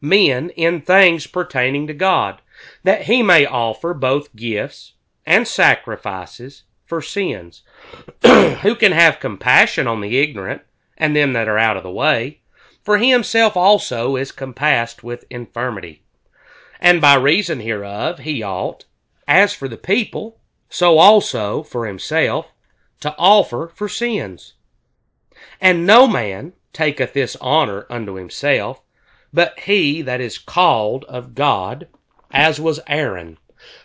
men 0.00 0.50
in 0.50 0.80
things 0.80 1.26
pertaining 1.26 1.86
to 1.86 1.94
God, 1.94 2.40
that 2.82 3.02
he 3.02 3.22
may 3.22 3.46
offer 3.46 3.94
both 3.94 4.34
gifts 4.36 4.92
and 5.24 5.46
sacrifices 5.48 6.64
for 6.84 7.00
sins. 7.00 7.62
Who 8.22 8.74
can 8.74 8.92
have 8.92 9.20
compassion 9.20 9.86
on 9.86 10.00
the 10.00 10.18
ignorant 10.18 10.62
and 10.98 11.16
them 11.16 11.32
that 11.32 11.48
are 11.48 11.58
out 11.58 11.76
of 11.76 11.82
the 11.82 11.90
way? 11.90 12.40
For 12.82 12.98
he 12.98 13.10
himself 13.10 13.56
also 13.56 14.16
is 14.16 14.32
compassed 14.32 15.02
with 15.02 15.24
infirmity. 15.30 16.02
And 16.80 17.00
by 17.00 17.14
reason 17.14 17.60
hereof 17.60 18.18
he 18.18 18.42
ought, 18.42 18.84
as 19.26 19.54
for 19.54 19.68
the 19.68 19.78
people, 19.78 20.38
so 20.68 20.98
also 20.98 21.62
for 21.62 21.86
himself, 21.86 22.52
to 23.04 23.14
offer 23.18 23.70
for 23.74 23.86
sins. 23.86 24.54
And 25.60 25.86
no 25.86 26.08
man 26.08 26.54
taketh 26.72 27.12
this 27.12 27.36
honor 27.38 27.86
unto 27.90 28.14
himself, 28.14 28.80
but 29.30 29.60
he 29.60 30.00
that 30.00 30.22
is 30.22 30.38
called 30.38 31.04
of 31.04 31.34
God, 31.34 31.86
as 32.30 32.58
was 32.58 32.80
Aaron. 32.86 33.36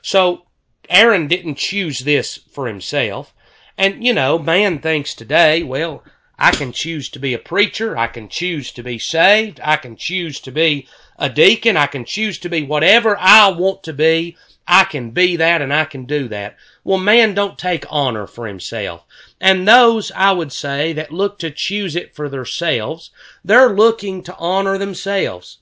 So 0.01 0.45
Aaron 0.89 1.27
didn't 1.27 1.55
choose 1.55 1.99
this 1.99 2.37
for 2.37 2.65
himself. 2.67 3.33
And, 3.77 4.05
you 4.05 4.13
know, 4.13 4.39
man 4.39 4.79
thinks 4.79 5.13
today, 5.13 5.63
well, 5.63 6.01
I 6.37 6.51
can 6.51 6.71
choose 6.71 7.09
to 7.09 7.19
be 7.19 7.33
a 7.33 7.39
preacher. 7.39 7.97
I 7.97 8.07
can 8.07 8.29
choose 8.29 8.71
to 8.71 8.83
be 8.83 8.97
saved. 8.99 9.59
I 9.61 9.75
can 9.75 9.97
choose 9.97 10.39
to 10.41 10.51
be 10.51 10.87
a 11.17 11.29
deacon. 11.29 11.75
I 11.75 11.87
can 11.87 12.05
choose 12.05 12.39
to 12.39 12.49
be 12.49 12.63
whatever 12.63 13.17
I 13.19 13.49
want 13.49 13.83
to 13.83 13.91
be. 13.93 14.37
I 14.69 14.83
can 14.83 15.11
be 15.11 15.35
that 15.35 15.61
and 15.61 15.73
I 15.73 15.85
can 15.85 16.05
do 16.05 16.27
that. 16.27 16.55
Well, 16.83 16.99
man 16.99 17.33
don't 17.33 17.57
take 17.57 17.85
honor 17.89 18.27
for 18.27 18.47
himself. 18.47 19.03
And 19.41 19.67
those, 19.67 20.11
I 20.11 20.31
would 20.31 20.53
say, 20.53 20.93
that 20.93 21.11
look 21.11 21.39
to 21.39 21.51
choose 21.51 21.95
it 21.95 22.15
for 22.15 22.29
themselves, 22.29 23.09
they're 23.43 23.75
looking 23.75 24.23
to 24.23 24.35
honor 24.37 24.77
themselves. 24.77 25.57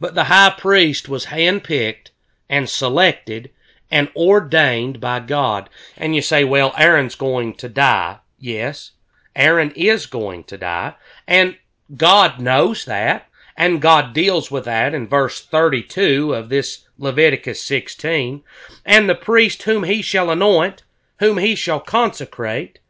But 0.00 0.14
the 0.14 0.24
high 0.24 0.54
priest 0.56 1.08
was 1.08 1.26
handpicked 1.26 2.10
and 2.48 2.68
selected 2.68 3.50
and 3.90 4.08
ordained 4.16 5.00
by 5.00 5.20
God. 5.20 5.68
And 5.96 6.16
you 6.16 6.22
say, 6.22 6.42
well, 6.42 6.74
Aaron's 6.76 7.14
going 7.14 7.54
to 7.56 7.68
die. 7.68 8.18
Yes. 8.38 8.92
Aaron 9.36 9.70
is 9.72 10.06
going 10.06 10.44
to 10.44 10.56
die, 10.56 10.94
and 11.28 11.58
God 11.94 12.40
knows 12.40 12.86
that, 12.86 13.28
and 13.56 13.80
God 13.80 14.12
deals 14.12 14.50
with 14.50 14.66
that 14.66 14.92
in 14.92 15.08
verse 15.08 15.40
32 15.40 16.34
of 16.34 16.50
this 16.50 16.84
Leviticus 16.98 17.62
16. 17.62 18.42
And 18.84 19.08
the 19.08 19.14
priest 19.14 19.62
whom 19.62 19.84
he 19.84 20.02
shall 20.02 20.30
anoint, 20.30 20.82
whom 21.20 21.38
he 21.38 21.54
shall 21.54 21.80
consecrate, 21.80 22.80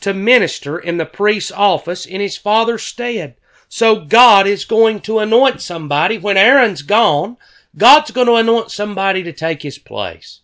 to 0.00 0.14
minister 0.14 0.78
in 0.78 0.96
the 0.96 1.06
priest's 1.06 1.50
office 1.50 2.06
in 2.06 2.20
his 2.20 2.36
father's 2.36 2.84
stead. 2.84 3.34
So 3.68 3.96
God 3.96 4.46
is 4.46 4.64
going 4.64 5.00
to 5.00 5.18
anoint 5.18 5.60
somebody 5.60 6.18
when 6.18 6.36
Aaron's 6.36 6.82
gone. 6.82 7.36
God's 7.76 8.10
going 8.10 8.26
to 8.28 8.34
anoint 8.34 8.70
somebody 8.70 9.22
to 9.24 9.32
take 9.32 9.62
his 9.62 9.78
place. 9.78 10.40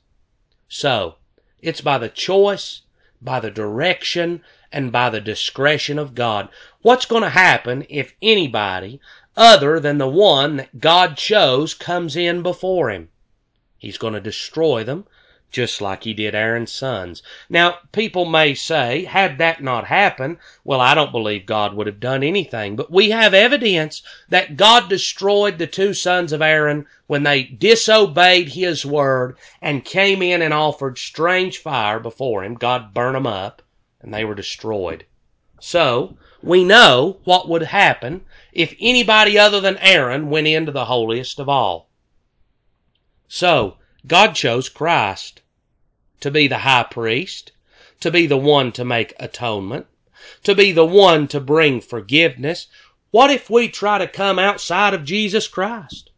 So, 0.69 1.17
it's 1.63 1.81
by 1.81 1.99
the 1.99 2.09
choice, 2.09 2.83
by 3.23 3.41
the 3.41 3.51
direction, 3.51 4.43
and 4.73 4.93
by 4.93 5.11
the 5.11 5.21
discretion 5.21 5.99
of 5.99 6.15
God. 6.15 6.49
What's 6.83 7.07
going 7.07 7.23
to 7.23 7.31
happen 7.31 7.87
if 7.89 8.15
anybody 8.21 9.01
other 9.37 9.79
than 9.79 9.99
the 9.99 10.09
one 10.09 10.57
that 10.57 10.81
God 10.81 11.17
chose 11.17 11.75
comes 11.75 12.17
in 12.17 12.43
before 12.43 12.91
him? 12.91 13.09
He's 13.79 13.99
going 13.99 14.15
to 14.15 14.21
destroy 14.21 14.85
them 14.85 15.07
just 15.57 15.81
like 15.81 16.05
he 16.05 16.13
did 16.13 16.35
Aaron's 16.35 16.73
sons. 16.73 17.23
Now, 17.49 17.79
people 17.93 18.25
may 18.25 18.53
say, 18.53 19.05
had 19.05 19.39
that 19.39 19.63
not 19.63 19.87
happened, 19.87 20.39
well, 20.65 20.81
I 20.81 20.95
don't 20.95 21.13
believe 21.13 21.47
God 21.47 21.73
would 21.73 21.87
have 21.87 22.01
done 22.01 22.23
anything. 22.23 22.77
But 22.77 22.91
we 22.91 23.11
have 23.11 23.33
evidence 23.33 24.03
that 24.29 24.57
God 24.57 24.89
destroyed 24.89 25.59
the 25.59 25.67
two 25.67 25.95
sons 25.95 26.33
of 26.33 26.43
Aaron 26.43 26.87
when 27.07 27.23
they 27.23 27.45
disobeyed 27.45 28.51
his 28.51 28.85
word 28.85 29.37
and 29.63 29.85
came 29.85 30.21
in 30.21 30.43
and 30.43 30.53
offered 30.53 30.99
strange 30.99 31.59
fire 31.59 32.01
before 32.01 32.45
him. 32.45 32.55
God 32.55 32.93
burned 32.93 33.17
them 33.17 33.27
up 33.27 33.63
and 34.03 34.13
they 34.13 34.25
were 34.25 34.35
destroyed. 34.35 35.07
So, 35.61 36.19
we 36.43 36.65
know 36.65 37.19
what 37.25 37.49
would 37.49 37.63
happen 37.63 38.27
if 38.57 38.75
anybody 38.81 39.39
other 39.39 39.61
than 39.61 39.77
Aaron 39.79 40.31
went 40.31 40.47
into 40.47 40.73
the 40.73 40.87
holiest 40.87 41.39
of 41.39 41.47
all. 41.47 41.91
So, 43.29 43.77
God 44.07 44.35
chose 44.35 44.71
Christ 44.71 45.43
to 46.21 46.31
be 46.31 46.49
the 46.49 46.61
high 46.61 46.85
priest, 46.85 47.53
to 48.01 48.11
be 48.11 48.27
the 48.27 48.39
one 48.39 48.73
to 48.73 48.83
make 48.83 49.13
atonement, 49.21 49.87
to 50.43 50.55
be 50.55 50.73
the 50.73 50.87
one 50.87 51.29
to 51.29 51.39
bring 51.39 51.83
forgiveness. 51.83 52.69
What 53.11 53.31
if 53.31 53.51
we 53.51 53.69
try 53.69 53.99
to 53.99 54.09
come 54.09 54.39
outside 54.39 54.95
of 54.95 55.05
Jesus 55.05 55.49
Christ? 55.49 56.09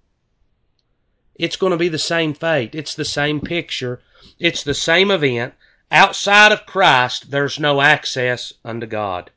It's 1.34 1.56
going 1.56 1.72
to 1.72 1.76
be 1.76 1.88
the 1.88 1.98
same 1.98 2.34
fate. 2.34 2.72
It's 2.72 2.94
the 2.94 3.04
same 3.04 3.40
picture. 3.40 4.00
It's 4.38 4.62
the 4.62 4.74
same 4.74 5.10
event. 5.10 5.54
Outside 5.90 6.52
of 6.52 6.66
Christ, 6.66 7.32
there's 7.32 7.58
no 7.58 7.80
access 7.80 8.52
unto 8.64 8.86
God. 8.86 9.32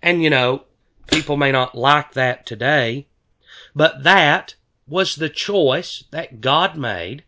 And 0.00 0.22
you 0.22 0.30
know, 0.30 0.66
people 1.06 1.36
may 1.36 1.52
not 1.52 1.76
like 1.76 2.12
that 2.12 2.46
today, 2.46 3.06
but 3.74 4.02
that 4.04 4.54
was 4.86 5.16
the 5.16 5.28
choice 5.28 6.04
that 6.10 6.40
God 6.40 6.76
made 6.76 7.24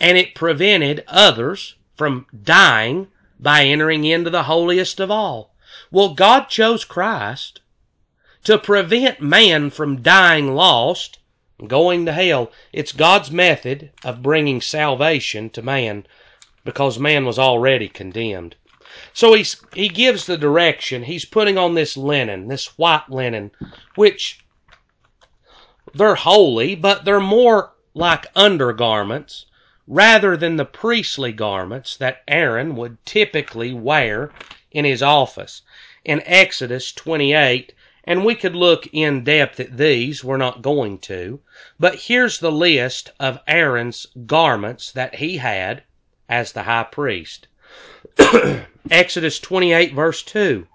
and 0.00 0.16
it 0.16 0.34
prevented 0.34 1.04
others 1.08 1.74
from 1.96 2.26
dying 2.44 3.08
by 3.40 3.64
entering 3.64 4.04
into 4.04 4.30
the 4.30 4.44
holiest 4.44 5.00
of 5.00 5.10
all. 5.10 5.54
Well, 5.90 6.14
God 6.14 6.48
chose 6.48 6.84
Christ 6.84 7.60
to 8.44 8.58
prevent 8.58 9.20
man 9.20 9.70
from 9.70 10.02
dying 10.02 10.54
lost, 10.54 11.18
going 11.66 12.06
to 12.06 12.12
hell. 12.12 12.52
It's 12.72 12.92
God's 12.92 13.30
method 13.30 13.90
of 14.04 14.22
bringing 14.22 14.60
salvation 14.60 15.50
to 15.50 15.62
man 15.62 16.06
because 16.64 16.98
man 16.98 17.24
was 17.24 17.38
already 17.38 17.88
condemned. 17.88 18.54
So 19.18 19.32
he's, 19.32 19.56
he 19.74 19.88
gives 19.88 20.26
the 20.26 20.38
direction. 20.38 21.02
He's 21.02 21.24
putting 21.24 21.58
on 21.58 21.74
this 21.74 21.96
linen, 21.96 22.46
this 22.46 22.78
white 22.78 23.10
linen, 23.10 23.50
which 23.96 24.46
they're 25.92 26.14
holy, 26.14 26.76
but 26.76 27.04
they're 27.04 27.18
more 27.18 27.72
like 27.94 28.26
undergarments 28.36 29.46
rather 29.88 30.36
than 30.36 30.54
the 30.54 30.64
priestly 30.64 31.32
garments 31.32 31.96
that 31.96 32.22
Aaron 32.28 32.76
would 32.76 33.04
typically 33.04 33.72
wear 33.72 34.30
in 34.70 34.84
his 34.84 35.02
office. 35.02 35.62
In 36.04 36.22
Exodus 36.24 36.92
28, 36.92 37.74
and 38.04 38.24
we 38.24 38.36
could 38.36 38.54
look 38.54 38.86
in 38.92 39.24
depth 39.24 39.58
at 39.58 39.78
these, 39.78 40.22
we're 40.22 40.36
not 40.36 40.62
going 40.62 41.00
to, 41.00 41.40
but 41.80 42.02
here's 42.02 42.38
the 42.38 42.52
list 42.52 43.10
of 43.18 43.40
Aaron's 43.48 44.06
garments 44.26 44.92
that 44.92 45.16
he 45.16 45.38
had 45.38 45.82
as 46.28 46.52
the 46.52 46.62
high 46.62 46.84
priest. 46.84 47.48
Exodus 48.90 49.38
28 49.38 49.94
verse 49.94 50.22
2. 50.22 50.66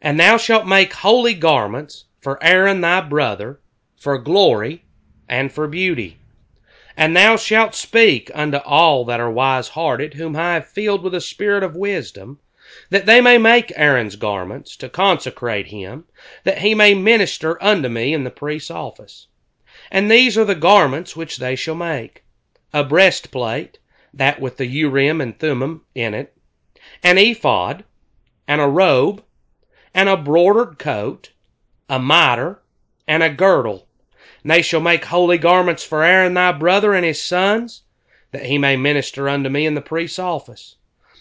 And 0.00 0.18
thou 0.18 0.36
shalt 0.36 0.66
make 0.66 0.92
holy 0.92 1.34
garments 1.34 2.06
for 2.20 2.42
Aaron 2.42 2.80
thy 2.80 3.00
brother, 3.00 3.60
for 3.96 4.18
glory 4.18 4.84
and 5.28 5.52
for 5.52 5.68
beauty. 5.68 6.18
And 6.96 7.16
thou 7.16 7.36
shalt 7.36 7.74
speak 7.74 8.30
unto 8.34 8.58
all 8.58 9.04
that 9.06 9.20
are 9.20 9.30
wise 9.30 9.68
hearted, 9.68 10.14
whom 10.14 10.36
I 10.36 10.54
have 10.54 10.68
filled 10.68 11.02
with 11.02 11.14
a 11.14 11.20
spirit 11.20 11.62
of 11.62 11.76
wisdom, 11.76 12.40
that 12.90 13.06
they 13.06 13.20
may 13.20 13.38
make 13.38 13.72
Aaron's 13.76 14.16
garments, 14.16 14.76
to 14.76 14.88
consecrate 14.88 15.68
him, 15.68 16.04
that 16.44 16.58
he 16.58 16.74
may 16.74 16.94
minister 16.94 17.62
unto 17.62 17.88
me 17.88 18.12
in 18.12 18.24
the 18.24 18.30
priest's 18.30 18.70
office. 18.70 19.28
And 19.90 20.10
these 20.10 20.36
are 20.36 20.44
the 20.44 20.54
garments 20.54 21.16
which 21.16 21.38
they 21.38 21.56
shall 21.56 21.74
make 21.74 22.24
a 22.72 22.84
breastplate, 22.84 23.78
that 24.14 24.40
with 24.40 24.56
the 24.56 24.66
Urim 24.66 25.20
and 25.20 25.38
Thummim 25.38 25.82
in 25.94 26.14
it, 26.14 26.36
an 27.02 27.18
ephod, 27.18 27.84
and 28.46 28.60
a 28.60 28.68
robe, 28.68 29.22
and 29.94 30.08
a 30.08 30.16
broidered 30.16 30.78
coat, 30.78 31.30
a 31.88 31.98
mitre, 31.98 32.60
and 33.06 33.22
a 33.22 33.30
girdle 33.30 33.86
and 34.42 34.50
they 34.50 34.62
shall 34.62 34.80
make 34.80 35.04
holy 35.04 35.38
garments 35.38 35.84
for 35.84 36.02
Aaron 36.02 36.34
thy 36.34 36.52
brother 36.52 36.94
and 36.94 37.04
his 37.04 37.22
sons, 37.22 37.82
that 38.32 38.46
he 38.46 38.58
may 38.58 38.76
minister 38.76 39.28
unto 39.28 39.48
me 39.48 39.66
in 39.66 39.74
the 39.74 39.80
priest's 39.80 40.18
office. 40.18 40.76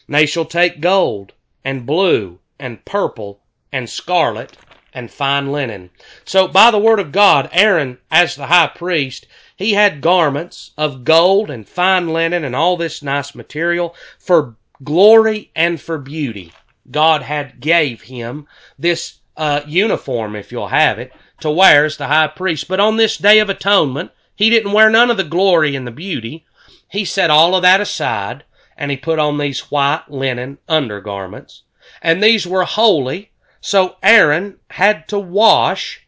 And 0.08 0.16
they 0.16 0.26
shall 0.26 0.46
take 0.46 0.82
gold, 0.82 1.34
and 1.64 1.86
blue, 1.86 2.40
and 2.60 2.84
purple, 2.84 3.42
and 3.72 3.90
scarlet, 3.90 4.58
and 4.94 5.12
fine 5.12 5.52
linen. 5.52 5.92
So 6.26 6.48
by 6.48 6.72
the 6.72 6.80
word 6.80 7.00
of 7.00 7.12
God, 7.12 7.48
Aaron, 7.52 8.00
as 8.10 8.36
the 8.36 8.48
high 8.48 8.68
priest, 8.68 9.28
he 9.62 9.74
had 9.74 10.02
garments 10.02 10.71
of 10.76 11.04
gold 11.04 11.52
and 11.52 11.69
fine 11.69 12.08
linen 12.08 12.43
and 12.43 12.56
all 12.56 12.76
this 12.76 13.04
nice 13.04 13.36
material 13.36 13.93
for 14.17 14.56
glory 14.84 15.52
and 15.56 15.80
for 15.80 16.00
beauty. 16.00 16.52
God 16.89 17.21
had 17.21 17.60
gave 17.60 18.02
him 18.02 18.47
this 18.80 19.19
uh, 19.38 19.62
uniform, 19.67 20.36
if 20.36 20.52
you'll 20.52 20.69
have 20.69 20.97
it, 20.97 21.13
to 21.41 21.52
wear 21.52 21.86
as 21.86 21.97
the 21.97 22.08
high 22.08 22.26
priest. 22.26 22.67
But 22.67 22.80
on 22.80 22.97
this 22.97 23.17
day 23.17 23.38
of 23.38 23.52
atonement, 23.52 24.10
he 24.36 24.50
didn't 24.50 24.71
wear 24.71 24.89
none 24.89 25.12
of 25.12 25.17
the 25.17 25.24
glory 25.24 25.76
and 25.76 25.86
the 25.86 25.91
beauty. 25.91 26.43
He 26.89 27.06
set 27.06 27.30
all 27.30 27.54
of 27.54 27.62
that 27.62 27.80
aside 27.80 28.43
and 28.76 28.89
he 28.89 28.97
put 28.97 29.19
on 29.19 29.38
these 29.38 29.69
white 29.71 30.06
linen 30.10 30.58
undergarments. 30.67 31.62
And 32.02 32.24
these 32.24 32.47
were 32.47 32.63
holy, 32.63 33.30
so 33.62 33.97
Aaron 34.02 34.58
had 34.71 35.08
to 35.10 35.19
wash 35.19 36.01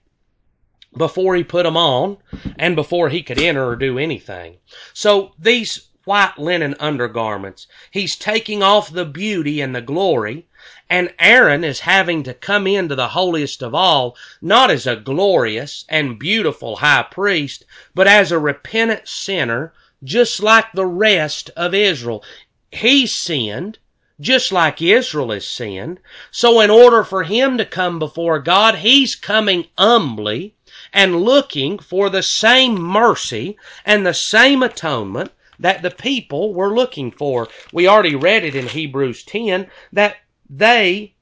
before 0.96 1.36
he 1.36 1.44
put 1.44 1.64
them 1.64 1.78
on 1.78 2.18
and 2.58 2.76
before 2.76 3.10
he 3.10 3.24
could 3.24 3.40
enter 3.40 3.68
or 3.68 3.76
do 3.76 3.98
anything. 3.98 4.58
So 4.94 5.34
these 5.40 5.88
white 6.06 6.38
linen 6.38 6.76
undergarments, 6.80 7.68
he's 7.92 8.16
taking 8.16 8.62
off 8.62 8.92
the 8.92 9.06
beauty 9.06 9.62
and 9.62 9.76
the 9.76 9.82
glory 9.82 10.46
and 10.90 11.14
Aaron 11.18 11.64
is 11.64 11.80
having 11.80 12.24
to 12.24 12.34
come 12.34 12.68
into 12.68 12.94
the 12.94 13.10
holiest 13.10 13.64
of 13.64 13.74
all, 13.74 14.16
not 14.42 14.70
as 14.70 14.86
a 14.86 14.96
glorious 14.96 15.86
and 15.90 16.20
beautiful 16.20 16.76
high 16.78 17.04
priest, 17.04 17.66
but 17.96 18.08
as 18.08 18.32
a 18.32 18.38
repentant 18.38 19.08
sinner, 19.08 19.74
just 20.04 20.44
like 20.44 20.72
the 20.74 20.86
rest 20.86 21.50
of 21.56 21.74
Israel. 21.74 22.24
He 22.72 23.08
sinned, 23.08 23.80
just 24.22 24.52
like 24.52 24.82
Israel 24.82 25.32
has 25.32 25.48
sinned. 25.48 26.00
So 26.32 26.60
in 26.60 26.70
order 26.70 27.04
for 27.04 27.24
him 27.24 27.58
to 27.58 27.66
come 27.66 27.98
before 27.98 28.40
God, 28.40 28.76
he's 28.76 29.16
coming 29.16 29.66
humbly 29.78 30.54
and 30.94 31.22
looking 31.22 31.80
for 31.80 32.10
the 32.10 32.24
same 32.24 32.76
mercy 32.76 33.58
and 33.84 34.06
the 34.06 34.14
same 34.14 34.62
atonement 34.62 35.32
that 35.60 35.82
the 35.82 35.92
people 35.92 36.54
were 36.54 36.74
looking 36.74 37.12
for. 37.12 37.48
We 37.72 37.88
already 37.88 38.16
read 38.16 38.44
it 38.44 38.56
in 38.56 38.68
Hebrews 38.68 39.24
10 39.24 39.68
that 39.94 40.18
they, 40.50 41.16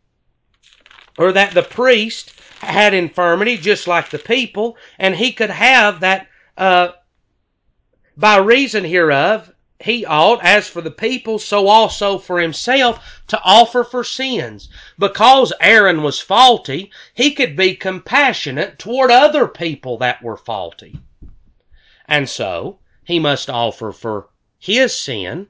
or 1.17 1.31
that 1.31 1.53
the 1.53 1.63
priest 1.63 2.33
had 2.59 2.93
infirmity 2.93 3.57
just 3.57 3.87
like 3.87 4.09
the 4.09 4.19
people, 4.19 4.77
and 4.99 5.15
he 5.15 5.31
could 5.31 5.49
have 5.49 6.01
that, 6.01 6.27
uh, 6.57 6.89
by 8.17 8.37
reason 8.37 8.83
hereof, 8.83 9.51
he 9.83 10.05
ought, 10.05 10.43
as 10.43 10.67
for 10.67 10.81
the 10.81 10.91
people, 10.91 11.39
so 11.39 11.67
also 11.67 12.17
for 12.17 12.39
himself, 12.39 13.21
to 13.27 13.41
offer 13.43 13.83
for 13.83 14.03
sins. 14.03 14.69
Because 14.99 15.53
Aaron 15.59 16.03
was 16.03 16.19
faulty, 16.19 16.91
he 17.13 17.31
could 17.31 17.55
be 17.55 17.75
compassionate 17.75 18.77
toward 18.77 19.11
other 19.11 19.47
people 19.47 19.97
that 19.97 20.21
were 20.21 20.37
faulty. 20.37 20.99
And 22.07 22.29
so, 22.29 22.79
he 23.03 23.19
must 23.19 23.49
offer 23.49 23.91
for 23.91 24.29
his 24.59 24.97
sin 24.97 25.47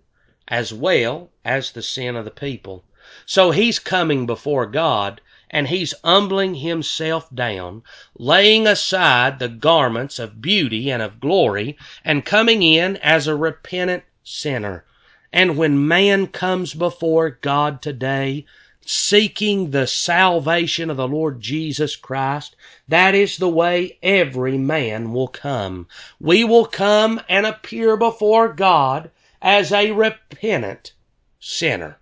as 0.48 0.74
well 0.74 1.30
as 1.44 1.72
the 1.72 1.82
sin 1.82 2.16
of 2.16 2.26
the 2.26 2.32
people. 2.32 2.84
So 3.26 3.52
he's 3.52 3.80
coming 3.80 4.26
before 4.26 4.66
God 4.66 5.22
and 5.50 5.68
he's 5.68 5.94
humbling 6.04 6.56
himself 6.56 7.28
down, 7.34 7.84
laying 8.18 8.66
aside 8.66 9.40
the 9.40 9.50
garments 9.50 10.18
of 10.18 10.42
beauty 10.42 10.90
and 10.90 11.02
of 11.02 11.20
glory, 11.20 11.78
and 12.06 12.26
coming 12.26 12.64
in 12.64 12.96
as 12.98 13.28
a 13.28 13.36
repentant 13.36 14.04
sinner. 14.24 14.86
And 15.34 15.58
when 15.58 15.88
man 15.88 16.28
comes 16.28 16.74
before 16.74 17.30
God 17.30 17.82
today, 17.82 18.46
seeking 18.86 19.72
the 19.72 19.86
salvation 19.86 20.90
of 20.90 20.98
the 20.98 21.08
Lord 21.08 21.40
Jesus 21.40 21.96
Christ, 21.96 22.56
that 22.88 23.14
is 23.14 23.38
the 23.38 23.50
way 23.50 23.98
every 24.02 24.58
man 24.58 25.14
will 25.14 25.28
come. 25.28 25.88
We 26.20 26.44
will 26.44 26.66
come 26.66 27.22
and 27.30 27.46
appear 27.46 27.96
before 27.96 28.52
God 28.54 29.12
as 29.42 29.72
a 29.72 29.92
repentant 29.92 30.94
sinner. 31.40 32.00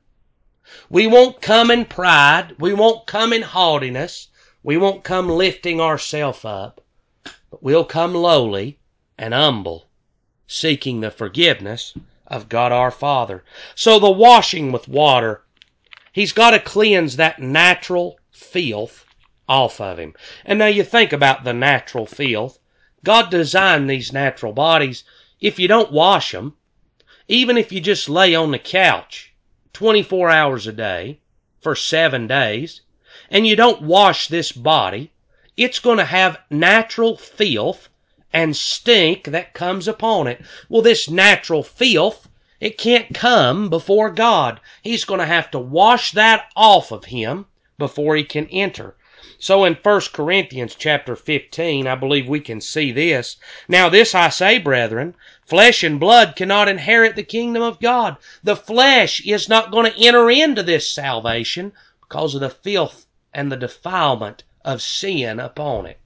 We 0.90 1.08
won't 1.08 1.42
come 1.42 1.70
in 1.72 1.86
pride. 1.86 2.56
We 2.60 2.74
won't 2.74 3.08
come 3.08 3.34
in 3.34 3.42
haughtiness. 3.42 4.28
We 4.64 4.78
won't 4.78 5.04
come 5.04 5.28
lifting 5.28 5.82
ourselves 5.82 6.46
up. 6.46 6.82
But 7.52 7.64
we'll 7.64 7.86
come 7.86 8.14
lowly 8.14 8.80
and 9.18 9.34
humble, 9.34 9.89
seeking 10.52 11.00
the 11.00 11.12
forgiveness 11.12 11.94
of 12.26 12.50
God 12.50 12.72
our 12.72 12.90
Father. 12.90 13.44
So 13.76 14.00
the 14.00 14.10
washing 14.10 14.72
with 14.72 14.88
water, 14.88 15.44
He's 16.12 16.34
got 16.34 16.52
to 16.52 16.60
cleanse 16.60 17.18
that 17.18 17.40
natural 17.40 18.20
filth 18.32 19.06
off 19.48 19.80
of 19.80 20.00
him. 20.00 20.16
And 20.44 20.58
now 20.58 20.66
you 20.66 20.84
think 20.84 21.14
about 21.14 21.44
the 21.44 21.54
natural 21.54 22.08
filth. 22.08 22.58
God 23.04 23.30
designed 23.30 23.88
these 23.88 24.12
natural 24.12 24.52
bodies. 24.52 25.04
If 25.40 25.60
you 25.60 25.68
don't 25.68 25.92
wash 25.92 26.32
them, 26.32 26.56
even 27.28 27.56
if 27.56 27.72
you 27.72 27.80
just 27.80 28.10
lay 28.10 28.34
on 28.34 28.50
the 28.50 28.60
couch 28.60 29.34
24 29.74 30.32
hours 30.32 30.66
a 30.66 30.74
day 30.74 31.20
for 31.62 31.76
seven 31.76 32.26
days, 32.26 32.82
and 33.30 33.46
you 33.46 33.56
don't 33.56 33.84
wash 33.84 34.28
this 34.28 34.52
body, 34.52 35.12
it's 35.56 35.78
going 35.78 36.00
to 36.00 36.06
have 36.06 36.42
natural 36.50 37.18
filth 37.18 37.88
and 38.32 38.56
stink 38.56 39.26
that 39.26 39.54
comes 39.54 39.88
upon 39.88 40.28
it. 40.28 40.42
Well, 40.68 40.82
this 40.82 41.10
natural 41.10 41.64
filth, 41.64 42.28
it 42.60 42.78
can't 42.78 43.14
come 43.14 43.70
before 43.70 44.12
God. 44.12 44.60
He's 44.82 45.06
going 45.06 45.20
to 45.20 45.26
have 45.26 45.50
to 45.52 45.60
wash 45.60 46.12
that 46.12 46.50
off 46.56 46.92
of 46.92 47.06
him 47.06 47.48
before 47.78 48.16
he 48.16 48.24
can 48.24 48.48
enter. 48.48 48.96
So 49.40 49.64
in 49.64 49.76
1 49.76 50.02
Corinthians 50.14 50.76
chapter 50.76 51.16
15, 51.16 51.88
I 51.88 51.96
believe 51.96 52.28
we 52.28 52.42
can 52.42 52.60
see 52.60 52.92
this. 52.92 53.38
Now 53.68 53.88
this 53.88 54.14
I 54.14 54.30
say, 54.30 54.60
brethren, 54.60 55.16
flesh 55.46 55.82
and 55.82 56.00
blood 56.00 56.36
cannot 56.36 56.68
inherit 56.68 57.16
the 57.16 57.24
kingdom 57.24 57.64
of 57.64 57.80
God. 57.80 58.18
The 58.44 58.58
flesh 58.58 59.22
is 59.26 59.48
not 59.48 59.72
going 59.72 59.92
to 59.92 59.98
enter 59.98 60.30
into 60.30 60.62
this 60.62 60.92
salvation 60.92 61.72
because 62.02 62.36
of 62.36 62.42
the 62.42 62.50
filth 62.50 63.06
and 63.34 63.52
the 63.52 63.58
defilement 63.58 64.44
of 64.66 64.82
sin 64.82 65.40
upon 65.40 65.86
it. 65.86 66.00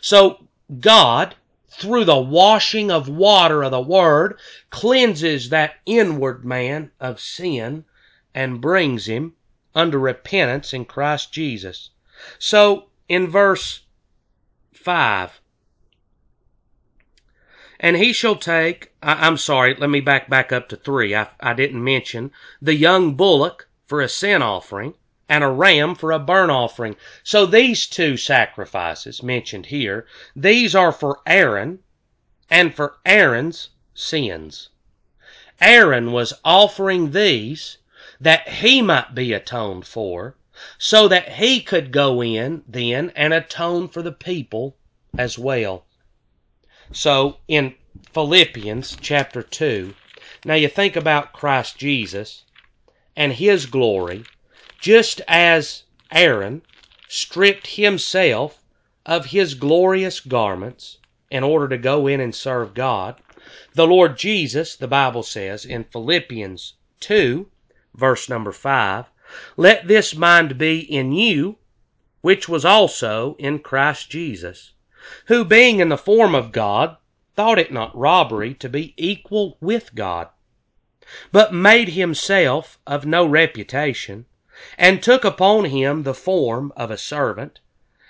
So 0.00 0.46
God, 0.78 1.34
through 1.68 2.04
the 2.04 2.18
washing 2.20 2.90
of 2.90 3.08
water 3.08 3.62
of 3.62 3.72
the 3.72 3.80
Word, 3.80 4.38
cleanses 4.70 5.48
that 5.48 5.76
inward 5.86 6.44
man 6.44 6.90
of 7.00 7.20
sin 7.20 7.84
and 8.34 8.60
brings 8.60 9.06
him 9.06 9.34
unto 9.74 9.98
repentance 9.98 10.72
in 10.72 10.84
Christ 10.84 11.32
Jesus. 11.32 11.90
So 12.38 12.90
in 13.08 13.28
verse 13.28 13.80
5, 14.74 15.40
and 17.80 17.96
he 17.96 18.12
shall 18.12 18.36
take, 18.36 18.92
I, 19.02 19.26
am 19.26 19.38
sorry, 19.38 19.74
let 19.74 19.88
me 19.88 20.00
back 20.00 20.28
back 20.28 20.52
up 20.52 20.68
to 20.68 20.76
3. 20.76 21.14
I, 21.14 21.28
I 21.40 21.54
didn't 21.54 21.82
mention 21.82 22.30
the 22.60 22.74
young 22.74 23.14
bullock 23.14 23.68
for 23.86 24.00
a 24.00 24.08
sin 24.08 24.42
offering 24.42 24.94
and 25.30 25.44
a 25.44 25.48
ram 25.48 25.94
for 25.94 26.10
a 26.10 26.18
burnt 26.18 26.50
offering. 26.50 26.96
So 27.22 27.46
these 27.46 27.86
two 27.86 28.16
sacrifices 28.16 29.22
mentioned 29.22 29.66
here, 29.66 30.06
these 30.34 30.74
are 30.74 30.90
for 30.90 31.20
Aaron 31.24 31.78
and 32.50 32.74
for 32.74 32.96
Aaron's 33.06 33.68
sins. 33.94 34.70
Aaron 35.60 36.10
was 36.10 36.34
offering 36.44 37.12
these 37.12 37.78
that 38.20 38.48
he 38.48 38.82
might 38.82 39.14
be 39.14 39.32
atoned 39.32 39.86
for, 39.86 40.34
so 40.76 41.06
that 41.06 41.34
he 41.34 41.60
could 41.60 41.92
go 41.92 42.20
in 42.22 42.64
then 42.66 43.12
and 43.14 43.32
atone 43.32 43.88
for 43.88 44.02
the 44.02 44.12
people 44.12 44.76
as 45.16 45.38
well. 45.38 45.86
So 46.92 47.38
in 47.46 47.76
Philippians 48.12 48.96
chapter 49.00 49.42
2, 49.42 49.94
now 50.44 50.54
you 50.54 50.68
think 50.68 50.96
about 50.96 51.32
Christ 51.32 51.78
Jesus 51.78 52.42
and 53.16 53.32
his 53.32 53.66
glory, 53.66 54.24
just 54.80 55.20
as 55.28 55.84
Aaron 56.10 56.62
stripped 57.08 57.66
himself 57.66 58.62
of 59.04 59.26
his 59.26 59.54
glorious 59.54 60.20
garments 60.20 60.98
in 61.30 61.44
order 61.44 61.68
to 61.68 61.78
go 61.78 62.06
in 62.06 62.20
and 62.20 62.34
serve 62.34 62.74
God. 62.74 63.20
The 63.74 63.86
Lord 63.86 64.16
Jesus, 64.16 64.76
the 64.76 64.88
Bible 64.88 65.22
says 65.22 65.64
in 65.64 65.84
Philippians 65.84 66.74
2, 67.00 67.46
verse 67.94 68.28
number 68.28 68.52
5, 68.52 69.06
let 69.56 69.86
this 69.86 70.14
mind 70.16 70.58
be 70.58 70.80
in 70.80 71.12
you, 71.12 71.58
which 72.20 72.48
was 72.48 72.64
also 72.64 73.36
in 73.38 73.60
Christ 73.60 74.10
Jesus, 74.10 74.72
who 75.26 75.44
being 75.44 75.78
in 75.78 75.88
the 75.88 75.96
form 75.96 76.34
of 76.34 76.52
God, 76.52 76.96
thought 77.36 77.58
it 77.58 77.72
not 77.72 77.96
robbery 77.96 78.54
to 78.54 78.68
be 78.68 78.92
equal 78.96 79.56
with 79.60 79.94
God, 79.94 80.28
but 81.32 81.54
made 81.54 81.90
himself 81.90 82.78
of 82.86 83.06
no 83.06 83.24
reputation, 83.24 84.26
and 84.76 85.02
took 85.02 85.24
upon 85.24 85.66
him 85.66 86.02
the 86.02 86.14
form 86.14 86.72
of 86.76 86.90
a 86.90 86.98
servant, 86.98 87.60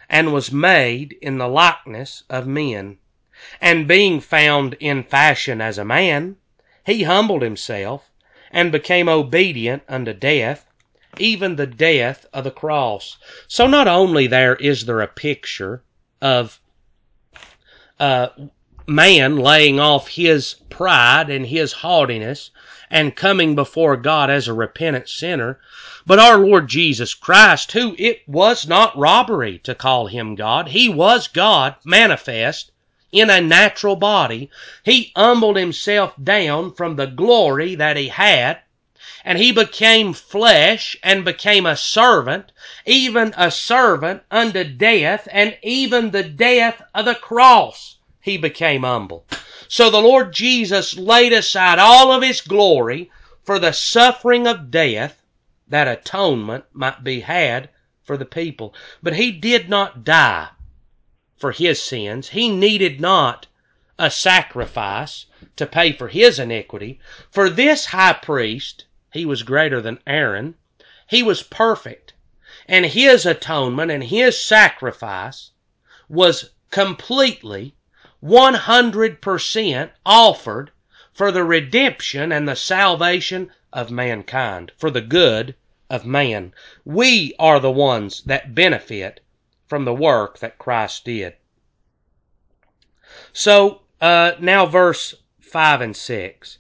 and 0.09 0.33
was 0.33 0.51
made 0.51 1.17
in 1.23 1.39
the 1.39 1.49
likeness 1.49 2.25
of 2.29 2.47
men. 2.47 2.99
And 3.61 3.89
being 3.89 4.21
found 4.21 4.77
in 4.81 5.03
fashion 5.05 5.61
as 5.61 5.79
a 5.79 5.85
man, 5.85 6.37
he 6.85 7.05
humbled 7.05 7.43
himself, 7.43 8.11
and 8.51 8.73
became 8.73 9.09
obedient 9.09 9.83
unto 9.89 10.13
death, 10.13 10.67
even 11.19 11.57
the 11.57 11.67
death 11.67 12.27
of 12.33 12.45
the 12.45 12.51
cross. 12.51 13.19
So 13.49 13.67
not 13.67 13.89
only 13.89 14.27
there 14.27 14.57
is 14.57 14.87
there 14.87 15.01
a 15.01 15.07
picture 15.07 15.83
of 16.21 16.61
uh, 17.99 18.29
man 18.91 19.37
laying 19.37 19.79
off 19.79 20.09
his 20.09 20.57
pride 20.69 21.31
and 21.31 21.47
his 21.47 21.73
haughtiness 21.73 22.51
and 22.91 23.15
coming 23.15 23.55
before 23.55 23.97
God 23.97 24.29
as 24.29 24.49
a 24.49 24.53
repentant 24.53 25.09
sinner, 25.09 25.61
but 26.05 26.19
our 26.19 26.37
Lord 26.39 26.67
Jesus 26.67 27.15
Christ, 27.15 27.71
who 27.71 27.95
it 27.99 28.23
was 28.27 28.67
not 28.67 28.99
robbery 28.99 29.59
to 29.61 29.77
call 29.77 30.09
him 30.09 30.35
God, 30.35 30.71
he 30.71 30.89
was 30.89 31.29
God 31.29 31.77
manifest 31.85 32.73
in 33.13 33.31
a 33.31 33.41
natural 33.41 33.95
body. 33.95 34.51
He 34.83 35.13
humbled 35.15 35.57
himself 35.57 36.15
down 36.21 36.75
from 36.75 36.97
the 36.97 37.07
glory 37.07 37.77
that 37.77 37.97
he 37.97 38.09
had 38.09 38.59
and 39.25 39.39
he 39.39 39.53
became 39.53 40.13
flesh 40.15 40.97
and 41.05 41.25
became 41.25 41.65
a 41.65 41.77
servant, 41.77 42.51
even 42.87 43.33
a 43.37 43.53
servant 43.53 44.23
unto 44.33 44.65
death, 44.65 45.29
and 45.31 45.57
even 45.63 46.11
the 46.11 46.25
death 46.25 46.83
of 46.93 47.05
the 47.05 47.15
cross 47.15 47.99
he 48.21 48.37
became 48.37 48.83
humble. 48.83 49.27
So 49.69 49.89
the 49.89 50.01
Lord 50.01 50.33
Jesus 50.33 50.97
laid 50.97 51.33
aside 51.33 51.79
all 51.79 52.13
of 52.13 52.23
his 52.23 52.41
glory 52.41 53.11
for 53.43 53.59
the 53.59 53.73
suffering 53.73 54.47
of 54.47 54.71
death, 54.71 55.23
that 55.69 55.89
atonement 55.89 56.65
might 56.73 57.03
be 57.03 57.21
had 57.21 57.71
for 58.03 58.17
the 58.17 58.25
people. 58.25 58.75
But 59.03 59.15
he 59.15 59.31
did 59.33 59.69
not 59.69 60.05
die 60.05 60.49
for 61.37 61.53
his 61.53 61.83
sins. 61.83 62.31
He 62.31 62.49
needed 62.49 63.01
not 63.01 63.47
a 63.99 64.11
sacrifice 64.11 65.27
to 65.57 65.67
pay 65.67 65.93
for 65.93 66.09
his 66.09 66.39
iniquity. 66.39 67.01
For 67.31 67.49
this 67.49 67.87
high 67.87 68.15
priest 68.15 68.85
he 69.13 69.25
was 69.25 69.43
greater 69.43 69.81
than 69.81 70.01
Aaron. 70.07 70.57
He 71.07 71.23
was 71.23 71.43
perfect. 71.43 72.13
And 72.67 72.87
his 72.87 73.25
atonement 73.25 73.91
and 73.91 74.05
his 74.05 74.43
sacrifice 74.43 75.51
was 76.09 76.51
completely 76.71 77.75
100% 78.23 79.91
offered 80.05 80.71
for 81.13 81.33
the 81.33 81.45
redemption 81.45 82.33
and 82.33 82.47
the 82.47 82.57
salvation 82.57 83.51
of 83.73 83.91
mankind, 83.91 84.73
for 84.77 84.91
the 84.91 85.01
good 85.01 85.55
of 85.89 86.05
man. 86.05 86.53
We 86.85 87.35
are 87.39 87.61
the 87.61 87.71
ones 87.71 88.23
that 88.25 88.55
benefit 88.55 89.21
from 89.67 89.85
the 89.85 89.95
work 89.95 90.39
that 90.41 90.59
Christ 90.59 91.05
did. 91.05 91.35
So, 93.33 93.83
uh, 94.01 94.33
now 94.39 94.67
verse 94.67 95.15
5 95.41 95.81
and 95.81 95.97
6. 95.97 96.59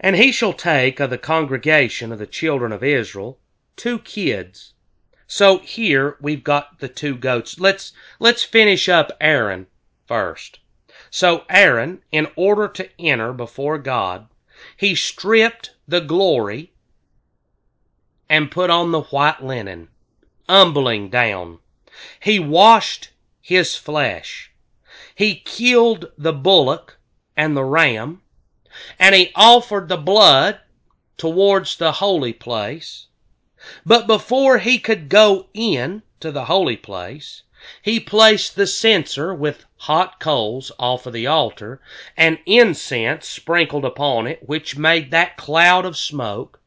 And 0.00 0.16
he 0.16 0.32
shall 0.32 0.52
take 0.52 1.00
of 1.00 1.10
the 1.10 1.18
congregation 1.18 2.12
of 2.12 2.18
the 2.18 2.26
children 2.26 2.72
of 2.72 2.84
Israel 2.84 3.38
two 3.76 3.98
kids. 3.98 4.74
So 5.26 5.58
here 5.58 6.16
we've 6.20 6.44
got 6.44 6.80
the 6.80 6.88
two 6.88 7.16
goats. 7.16 7.60
Let's, 7.60 7.92
let's 8.18 8.42
finish 8.42 8.88
up 8.88 9.12
Aaron 9.20 9.66
first. 10.06 10.60
So 11.10 11.44
Aaron, 11.48 12.02
in 12.12 12.28
order 12.36 12.68
to 12.68 12.88
enter 12.98 13.32
before 13.32 13.78
God, 13.78 14.28
he 14.76 14.94
stripped 14.94 15.70
the 15.86 16.00
glory 16.00 16.72
and 18.28 18.50
put 18.50 18.70
on 18.70 18.90
the 18.92 19.02
white 19.02 19.42
linen, 19.42 19.88
humbling 20.48 21.08
down. 21.08 21.60
He 22.20 22.38
washed 22.38 23.10
his 23.40 23.74
flesh. 23.74 24.52
He 25.14 25.36
killed 25.36 26.12
the 26.18 26.32
bullock 26.32 26.98
and 27.36 27.56
the 27.56 27.64
ram, 27.64 28.22
and 28.98 29.14
he 29.14 29.32
offered 29.34 29.88
the 29.88 29.96
blood 29.96 30.60
towards 31.16 31.76
the 31.76 31.92
holy 31.92 32.32
place. 32.32 33.06
But 33.86 34.06
before 34.06 34.58
he 34.58 34.78
could 34.78 35.08
go 35.08 35.48
in 35.54 36.02
to 36.20 36.30
the 36.30 36.44
holy 36.44 36.76
place, 36.76 37.42
he 37.82 37.98
placed 37.98 38.54
the 38.54 38.66
censer 38.66 39.34
with 39.34 39.64
hot 39.82 40.18
coals 40.18 40.72
off 40.78 41.06
of 41.06 41.12
the 41.12 41.26
altar, 41.26 41.80
and 42.16 42.38
incense 42.46 43.28
sprinkled 43.28 43.84
upon 43.84 44.26
it, 44.26 44.40
which 44.48 44.76
made 44.76 45.10
that 45.10 45.36
cloud 45.36 45.84
of 45.84 45.96
smoke. 45.96 46.58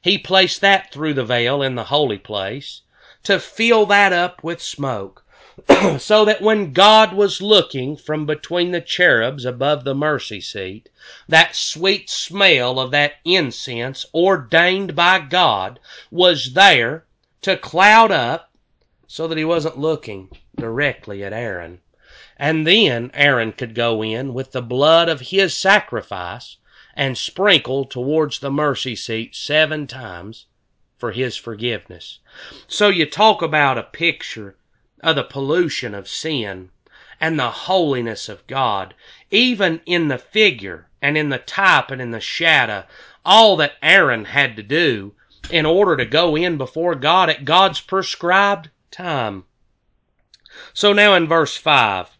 He 0.00 0.16
placed 0.16 0.60
that 0.60 0.92
through 0.92 1.14
the 1.14 1.24
veil 1.24 1.60
in 1.60 1.74
the 1.74 1.84
holy 1.84 2.18
place 2.18 2.82
to 3.24 3.40
fill 3.40 3.86
that 3.86 4.12
up 4.12 4.44
with 4.44 4.62
smoke, 4.62 5.24
so 5.98 6.24
that 6.24 6.40
when 6.40 6.72
God 6.72 7.12
was 7.12 7.42
looking 7.42 7.96
from 7.96 8.26
between 8.26 8.70
the 8.70 8.80
cherubs 8.80 9.44
above 9.44 9.84
the 9.84 9.94
mercy 9.94 10.40
seat, 10.40 10.88
that 11.28 11.56
sweet 11.56 12.08
smell 12.08 12.78
of 12.78 12.90
that 12.92 13.14
incense 13.24 14.06
ordained 14.14 14.94
by 14.94 15.18
God 15.18 15.80
was 16.10 16.54
there 16.54 17.04
to 17.42 17.56
cloud 17.56 18.12
up 18.12 18.50
so 19.06 19.28
that 19.28 19.36
he 19.36 19.44
wasn't 19.44 19.78
looking 19.78 20.30
directly 20.56 21.22
at 21.22 21.32
Aaron. 21.32 21.80
And 22.44 22.66
then 22.66 23.12
Aaron 23.14 23.52
could 23.52 23.72
go 23.72 24.02
in 24.02 24.34
with 24.34 24.50
the 24.50 24.62
blood 24.62 25.08
of 25.08 25.30
his 25.30 25.56
sacrifice 25.56 26.56
and 26.92 27.16
sprinkle 27.16 27.84
towards 27.84 28.40
the 28.40 28.50
mercy 28.50 28.96
seat 28.96 29.36
seven 29.36 29.86
times 29.86 30.46
for 30.98 31.12
his 31.12 31.36
forgiveness. 31.36 32.18
So 32.66 32.88
you 32.88 33.06
talk 33.06 33.42
about 33.42 33.78
a 33.78 33.84
picture 33.84 34.56
of 35.04 35.14
the 35.14 35.22
pollution 35.22 35.94
of 35.94 36.08
sin 36.08 36.70
and 37.20 37.38
the 37.38 37.52
holiness 37.52 38.28
of 38.28 38.44
God, 38.48 38.94
even 39.30 39.80
in 39.86 40.08
the 40.08 40.18
figure 40.18 40.90
and 41.00 41.16
in 41.16 41.28
the 41.28 41.38
type 41.38 41.92
and 41.92 42.02
in 42.02 42.10
the 42.10 42.18
shadow, 42.18 42.86
all 43.24 43.54
that 43.58 43.76
Aaron 43.80 44.24
had 44.24 44.56
to 44.56 44.64
do 44.64 45.14
in 45.48 45.64
order 45.64 45.96
to 45.96 46.04
go 46.04 46.34
in 46.34 46.58
before 46.58 46.96
God 46.96 47.30
at 47.30 47.44
God's 47.44 47.80
prescribed 47.80 48.68
time. 48.90 49.44
So 50.74 50.92
now 50.92 51.14
in 51.14 51.28
verse 51.28 51.56
5 51.56 52.11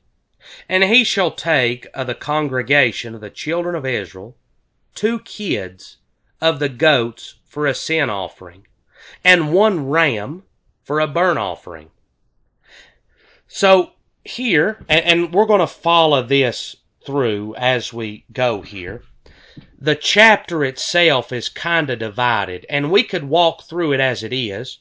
And 0.68 0.84
he 0.84 1.04
shall 1.04 1.30
take 1.30 1.86
of 1.94 2.06
the 2.06 2.14
congregation 2.14 3.14
of 3.14 3.20
the 3.20 3.30
children 3.30 3.74
of 3.74 3.86
Israel 3.86 4.36
two 4.94 5.20
kids 5.20 5.96
of 6.40 6.58
the 6.58 6.68
goats 6.68 7.36
for 7.46 7.66
a 7.66 7.74
sin 7.74 8.10
offering, 8.10 8.66
and 9.24 9.52
one 9.52 9.88
ram 9.88 10.42
for 10.82 11.00
a 11.00 11.06
burnt 11.06 11.38
offering. 11.38 11.90
So 13.48 13.92
here, 14.24 14.84
and, 14.88 15.04
and 15.04 15.34
we're 15.34 15.46
going 15.46 15.60
to 15.60 15.66
follow 15.66 16.22
this 16.22 16.76
through 17.04 17.54
as 17.56 17.92
we 17.92 18.24
go 18.32 18.62
here. 18.62 19.02
The 19.78 19.96
chapter 19.96 20.64
itself 20.64 21.32
is 21.32 21.48
kind 21.48 21.90
of 21.90 21.98
divided, 21.98 22.66
and 22.68 22.90
we 22.90 23.02
could 23.02 23.24
walk 23.24 23.64
through 23.64 23.92
it 23.92 24.00
as 24.00 24.22
it 24.22 24.32
is, 24.32 24.78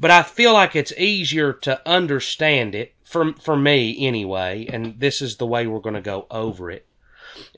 but 0.00 0.10
I 0.10 0.22
feel 0.22 0.54
like 0.54 0.74
it's 0.74 0.94
easier 0.96 1.52
to 1.52 1.86
understand 1.86 2.74
it 2.74 2.94
for 3.04 3.34
for 3.34 3.54
me 3.54 4.06
anyway, 4.06 4.66
and 4.72 4.98
this 4.98 5.20
is 5.20 5.36
the 5.36 5.46
way 5.46 5.66
we're 5.66 5.78
going 5.78 5.94
to 5.94 6.00
go 6.00 6.26
over 6.30 6.70
it. 6.70 6.86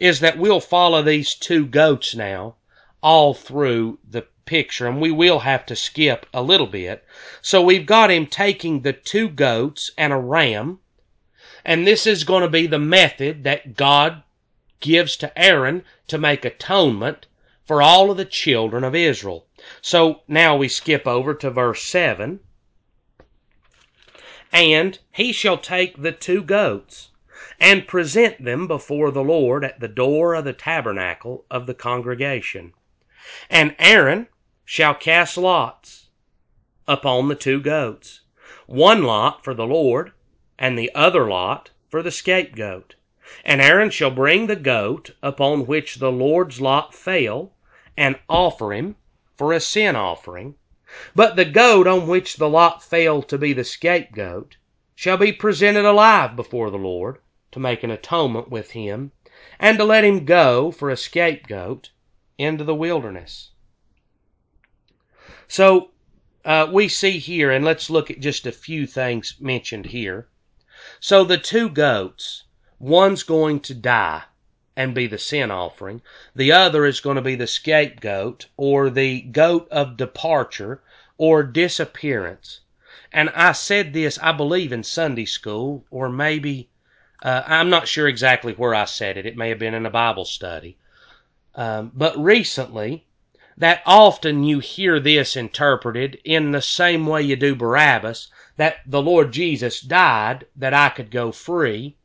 Is 0.01 0.19
that 0.19 0.39
we'll 0.39 0.59
follow 0.59 1.03
these 1.03 1.35
two 1.35 1.65
goats 1.65 2.17
now 2.17 2.57
all 3.01 3.33
through 3.33 4.01
the 4.03 4.27
picture, 4.45 4.89
and 4.89 5.01
we 5.01 5.13
will 5.13 5.39
have 5.39 5.65
to 5.67 5.77
skip 5.77 6.27
a 6.35 6.43
little 6.43 6.67
bit. 6.67 7.05
So 7.43 7.63
we've 7.63 7.87
got 7.87 8.11
him 8.11 8.27
taking 8.27 8.81
the 8.81 8.93
two 8.93 9.29
goats 9.29 9.93
and 9.97 10.13
a 10.13 10.17
ram, 10.17 10.81
and 11.65 11.87
this 11.87 12.09
is 12.09 12.25
going 12.25 12.43
to 12.43 12.49
be 12.49 12.67
the 12.67 12.79
method 12.81 13.45
that 13.45 13.77
God 13.77 14.25
gives 14.81 15.17
to 15.19 15.39
Aaron 15.39 15.85
to 16.09 16.19
make 16.19 16.45
atonement 16.45 17.27
for 17.65 17.81
all 17.81 18.11
of 18.11 18.17
the 18.17 18.25
children 18.25 18.83
of 18.83 18.97
Israel. 18.97 19.47
So 19.81 20.23
now 20.27 20.57
we 20.57 20.69
skip 20.69 21.07
over 21.07 21.35
to 21.35 21.51
verse 21.51 21.83
7. 21.83 22.41
And 24.53 24.99
he 25.11 25.33
shall 25.33 25.59
take 25.59 26.03
the 26.03 26.13
two 26.13 26.43
goats 26.43 27.11
and 27.59 27.87
present 27.87 28.45
them 28.45 28.67
before 28.67 29.11
the 29.11 29.23
Lord 29.23 29.65
at 29.65 29.81
the 29.81 29.89
door 29.89 30.35
of 30.35 30.45
the 30.45 30.53
tabernacle 30.53 31.45
of 31.51 31.67
the 31.67 31.75
congregation. 31.75 32.73
And 33.49 33.77
Aaron 33.79 34.27
shall 34.65 34.95
cast 34.95 35.39
lots 35.39 36.09
upon 36.89 37.29
the 37.29 37.35
two 37.35 37.61
goats, 37.61 38.23
one 38.67 39.05
lot 39.05 39.45
for 39.45 39.55
the 39.55 39.67
Lord, 39.67 40.13
and 40.59 40.77
the 40.77 40.91
other 40.95 41.29
lot 41.29 41.71
for 41.89 42.03
the 42.03 42.11
scapegoat. 42.11 42.97
And 43.45 43.61
Aaron 43.61 43.91
shall 43.91 44.11
bring 44.11 44.47
the 44.47 44.57
goat 44.57 45.13
upon 45.23 45.67
which 45.67 45.97
the 45.97 46.13
Lord's 46.13 46.61
lot 46.61 46.95
fell, 46.95 47.53
and 47.97 48.19
offer 48.29 48.73
him 48.73 48.97
for 49.43 49.53
a 49.53 49.59
sin 49.59 49.97
offering. 49.97 50.55
But 51.17 51.35
the 51.35 51.45
goat 51.45 51.89
on 51.89 52.07
which 52.07 52.37
the 52.37 52.49
lot 52.49 52.81
fell 52.81 53.23
to 53.23 53.37
be 53.37 53.53
the 53.53 53.65
scapegoat 53.65 54.57
shall 54.95 55.17
be 55.17 55.33
presented 55.33 55.85
alive 55.85 56.37
before 56.37 56.71
the 56.71 56.79
Lord 56.79 57.19
to 57.51 57.59
make 57.59 57.83
an 57.83 57.91
atonement 57.91 58.53
with 58.53 58.71
him, 58.71 59.11
and 59.59 59.79
to 59.79 59.85
let 59.85 60.05
him 60.05 60.25
go 60.25 60.71
for 60.71 60.91
a 60.91 60.97
scapegoat 60.97 61.91
into 62.39 62.63
the 62.63 62.77
wilderness. 62.77 63.51
So 65.49 65.91
uh, 66.45 66.69
we 66.73 66.87
see 66.87 67.19
here, 67.19 67.51
and 67.51 67.65
let's 67.65 67.91
look 67.91 68.13
at 68.13 68.21
just 68.21 68.47
a 68.47 68.53
few 68.53 68.87
things 68.87 69.35
mentioned 69.41 69.87
here. 69.87 70.29
So 71.01 71.25
the 71.25 71.37
two 71.37 71.69
goats, 71.69 72.45
one's 72.79 73.25
going 73.25 73.59
to 73.63 73.75
die 73.75 74.23
and 74.77 74.95
be 74.95 75.07
the 75.07 75.19
sin 75.19 75.51
offering. 75.51 76.03
The 76.35 76.53
other 76.53 76.87
is 76.87 77.01
going 77.01 77.17
to 77.17 77.23
be 77.23 77.35
the 77.35 77.47
scapegoat 77.47 78.47
or 78.57 78.91
the 78.91 79.21
goat 79.21 79.69
of 79.71 79.97
departure 79.97 80.83
or 81.19 81.43
disappearance. 81.43 82.61
And 83.13 83.31
I 83.31 83.53
said 83.53 83.93
this, 83.93 84.19
I 84.23 84.33
believe, 84.33 84.73
in 84.73 84.83
Sunday 84.83 85.27
school, 85.27 85.85
or 85.91 86.09
maybe, 86.09 86.71
uh, 87.23 87.43
I'm 87.47 87.69
not 87.69 87.87
sure 87.87 88.09
exactly 88.09 88.55
where 88.55 88.75
I 88.75 88.87
said 88.87 89.17
it. 89.19 89.27
It 89.27 89.37
may 89.37 89.51
have 89.51 89.59
been 89.59 89.75
in 89.75 89.85
a 89.85 89.91
Bible 89.91 90.25
study. 90.25 90.79
Um, 91.55 91.93
but 91.95 92.17
recently, 92.17 93.05
that 93.59 93.83
often 93.85 94.45
you 94.45 94.61
hear 94.61 94.99
this 94.99 95.37
interpreted 95.37 96.19
in 96.25 96.53
the 96.53 96.63
same 96.63 97.07
way 97.07 97.23
you 97.23 97.37
do 97.37 97.55
Barabbas, 97.55 98.29
that 98.57 98.77
the 98.87 99.03
Lord 99.03 99.33
Jesus 99.33 99.81
died 99.81 100.47
that 100.57 100.73
I 100.73 100.89
could 100.89 101.11
go 101.11 101.33
free. 101.33 101.97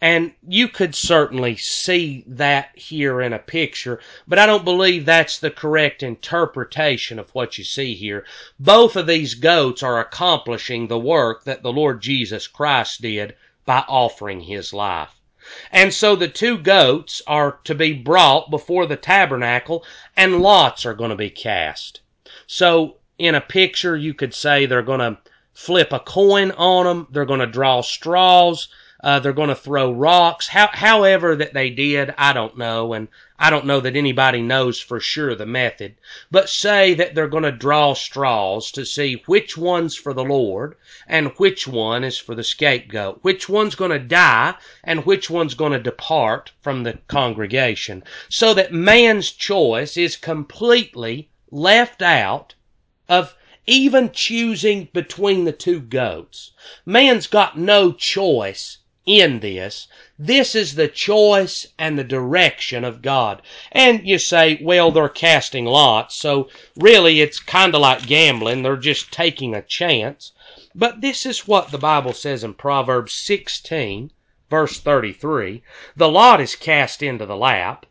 And 0.00 0.32
you 0.46 0.68
could 0.68 0.94
certainly 0.94 1.56
see 1.56 2.24
that 2.26 2.70
here 2.74 3.20
in 3.20 3.34
a 3.34 3.38
picture, 3.38 4.00
but 4.26 4.38
I 4.38 4.46
don't 4.46 4.64
believe 4.64 5.04
that's 5.04 5.38
the 5.38 5.50
correct 5.50 6.02
interpretation 6.02 7.18
of 7.18 7.28
what 7.34 7.58
you 7.58 7.64
see 7.64 7.94
here. 7.94 8.24
Both 8.58 8.96
of 8.96 9.06
these 9.06 9.34
goats 9.34 9.82
are 9.82 10.00
accomplishing 10.00 10.86
the 10.86 10.98
work 10.98 11.44
that 11.44 11.62
the 11.62 11.72
Lord 11.72 12.00
Jesus 12.00 12.46
Christ 12.46 13.02
did 13.02 13.36
by 13.66 13.84
offering 13.88 14.40
his 14.40 14.72
life. 14.72 15.20
And 15.70 15.92
so 15.92 16.16
the 16.16 16.28
two 16.28 16.56
goats 16.56 17.20
are 17.26 17.58
to 17.64 17.74
be 17.74 17.92
brought 17.92 18.50
before 18.50 18.86
the 18.86 18.96
tabernacle 18.96 19.84
and 20.16 20.40
lots 20.40 20.86
are 20.86 20.94
going 20.94 21.10
to 21.10 21.16
be 21.16 21.30
cast. 21.30 22.00
So 22.46 22.96
in 23.18 23.34
a 23.34 23.40
picture, 23.40 23.96
you 23.96 24.14
could 24.14 24.32
say 24.32 24.64
they're 24.64 24.82
going 24.82 25.00
to 25.00 25.18
flip 25.52 25.92
a 25.92 26.00
coin 26.00 26.52
on 26.52 26.86
them. 26.86 27.06
They're 27.10 27.24
going 27.24 27.40
to 27.40 27.46
draw 27.46 27.82
straws. 27.82 28.68
Uh, 29.02 29.18
they're 29.18 29.32
going 29.32 29.48
to 29.48 29.54
throw 29.54 29.90
rocks. 29.90 30.48
How, 30.48 30.68
however 30.72 31.34
that 31.36 31.54
they 31.54 31.70
did, 31.70 32.14
I 32.18 32.34
don't 32.34 32.58
know, 32.58 32.92
and 32.92 33.08
I 33.38 33.48
don't 33.48 33.64
know 33.64 33.80
that 33.80 33.96
anybody 33.96 34.42
knows 34.42 34.78
for 34.78 35.00
sure 35.00 35.34
the 35.34 35.46
method. 35.46 35.94
But 36.30 36.50
say 36.50 36.92
that 36.92 37.14
they're 37.14 37.26
going 37.26 37.44
to 37.44 37.52
draw 37.52 37.94
straws 37.94 38.70
to 38.72 38.84
see 38.84 39.22
which 39.24 39.56
one's 39.56 39.96
for 39.96 40.12
the 40.12 40.24
Lord 40.24 40.76
and 41.06 41.28
which 41.38 41.66
one 41.66 42.04
is 42.04 42.18
for 42.18 42.34
the 42.34 42.44
scapegoat, 42.44 43.20
which 43.22 43.48
one's 43.48 43.74
going 43.74 43.92
to 43.92 43.98
die 43.98 44.56
and 44.84 45.06
which 45.06 45.30
one's 45.30 45.54
going 45.54 45.72
to 45.72 45.78
depart 45.78 46.52
from 46.60 46.82
the 46.82 46.98
congregation, 47.08 48.04
so 48.28 48.52
that 48.52 48.74
man's 48.74 49.30
choice 49.30 49.96
is 49.96 50.16
completely 50.16 51.30
left 51.50 52.02
out 52.02 52.54
of 53.08 53.34
even 53.66 54.10
choosing 54.10 54.88
between 54.92 55.44
the 55.44 55.52
two 55.52 55.80
goats. 55.80 56.50
Man's 56.84 57.26
got 57.26 57.58
no 57.58 57.92
choice 57.92 58.78
in 59.06 59.40
this. 59.40 59.88
This 60.18 60.54
is 60.54 60.74
the 60.74 60.88
choice 60.88 61.66
and 61.78 61.98
the 61.98 62.04
direction 62.04 62.84
of 62.84 63.02
God. 63.02 63.42
And 63.72 64.06
you 64.06 64.18
say, 64.18 64.58
well, 64.62 64.90
they're 64.90 65.08
casting 65.08 65.64
lots, 65.64 66.14
so 66.14 66.48
really 66.76 67.20
it's 67.20 67.40
kind 67.40 67.74
of 67.74 67.80
like 67.80 68.06
gambling. 68.06 68.62
They're 68.62 68.76
just 68.76 69.10
taking 69.10 69.54
a 69.54 69.62
chance. 69.62 70.32
But 70.74 71.00
this 71.00 71.26
is 71.26 71.48
what 71.48 71.70
the 71.70 71.78
Bible 71.78 72.12
says 72.12 72.44
in 72.44 72.54
Proverbs 72.54 73.12
16, 73.14 74.10
verse 74.48 74.78
33. 74.78 75.62
The 75.96 76.08
lot 76.08 76.40
is 76.40 76.54
cast 76.54 77.02
into 77.02 77.26
the 77.26 77.36
lap, 77.36 77.86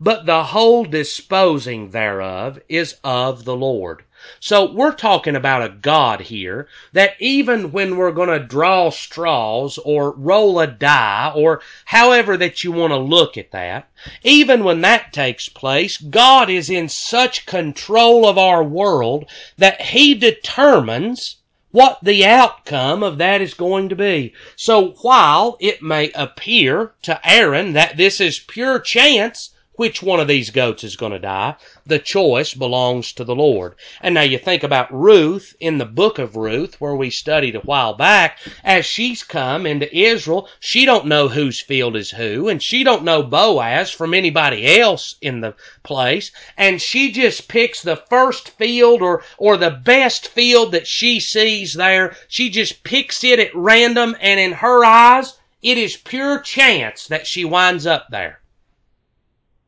but 0.00 0.26
the 0.26 0.44
whole 0.44 0.84
disposing 0.84 1.90
thereof 1.90 2.60
is 2.68 2.96
of 3.04 3.44
the 3.44 3.56
Lord. 3.56 4.04
So 4.40 4.72
we're 4.72 4.94
talking 4.94 5.36
about 5.36 5.62
a 5.62 5.68
God 5.68 6.20
here 6.20 6.68
that 6.92 7.14
even 7.18 7.72
when 7.72 7.96
we're 7.96 8.12
going 8.12 8.28
to 8.28 8.38
draw 8.38 8.90
straws 8.90 9.78
or 9.78 10.12
roll 10.12 10.60
a 10.60 10.66
die 10.66 11.32
or 11.34 11.60
however 11.86 12.36
that 12.36 12.64
you 12.64 12.72
want 12.72 12.92
to 12.92 12.98
look 12.98 13.36
at 13.36 13.50
that, 13.52 13.88
even 14.22 14.64
when 14.64 14.80
that 14.82 15.12
takes 15.12 15.48
place, 15.48 15.96
God 15.96 16.50
is 16.50 16.68
in 16.68 16.88
such 16.88 17.46
control 17.46 18.26
of 18.26 18.38
our 18.38 18.62
world 18.62 19.28
that 19.58 19.80
He 19.80 20.14
determines 20.14 21.36
what 21.72 21.98
the 22.02 22.24
outcome 22.24 23.02
of 23.02 23.18
that 23.18 23.40
is 23.40 23.54
going 23.54 23.88
to 23.88 23.96
be. 23.96 24.32
So 24.56 24.90
while 25.00 25.56
it 25.58 25.82
may 25.82 26.10
appear 26.12 26.92
to 27.02 27.20
Aaron 27.28 27.72
that 27.72 27.96
this 27.96 28.20
is 28.20 28.38
pure 28.38 28.78
chance, 28.78 29.50
which 29.76 30.02
one 30.02 30.20
of 30.20 30.28
these 30.28 30.50
goats 30.50 30.84
is 30.84 30.96
going 30.96 31.12
to 31.12 31.18
die, 31.18 31.54
the 31.86 31.98
choice 31.98 32.52
belongs 32.52 33.10
to 33.10 33.24
the 33.24 33.34
Lord. 33.34 33.74
And 34.02 34.14
now 34.14 34.20
you 34.20 34.36
think 34.36 34.62
about 34.62 34.92
Ruth 34.92 35.56
in 35.60 35.78
the 35.78 35.86
book 35.86 36.18
of 36.18 36.36
Ruth, 36.36 36.78
where 36.78 36.94
we 36.94 37.08
studied 37.08 37.56
a 37.56 37.60
while 37.60 37.94
back, 37.94 38.38
as 38.62 38.84
she's 38.84 39.22
come 39.22 39.64
into 39.64 39.96
Israel, 39.96 40.46
she 40.60 40.84
don't 40.84 41.06
know 41.06 41.28
whose 41.28 41.58
field 41.58 41.96
is 41.96 42.10
who, 42.10 42.48
and 42.48 42.62
she 42.62 42.84
don't 42.84 43.02
know 43.02 43.22
Boaz 43.22 43.90
from 43.90 44.12
anybody 44.12 44.78
else 44.78 45.14
in 45.22 45.40
the 45.40 45.54
place, 45.82 46.30
and 46.58 46.82
she 46.82 47.10
just 47.10 47.48
picks 47.48 47.80
the 47.80 47.96
first 47.96 48.50
field 48.50 49.00
or, 49.00 49.24
or 49.38 49.56
the 49.56 49.70
best 49.70 50.28
field 50.28 50.72
that 50.72 50.86
she 50.86 51.18
sees 51.18 51.72
there. 51.72 52.14
She 52.28 52.50
just 52.50 52.84
picks 52.84 53.24
it 53.24 53.38
at 53.38 53.54
random, 53.54 54.16
and 54.20 54.38
in 54.38 54.52
her 54.52 54.84
eyes, 54.84 55.38
it 55.62 55.78
is 55.78 55.96
pure 55.96 56.40
chance 56.40 57.06
that 57.06 57.26
she 57.26 57.46
winds 57.46 57.86
up 57.86 58.08
there. 58.10 58.41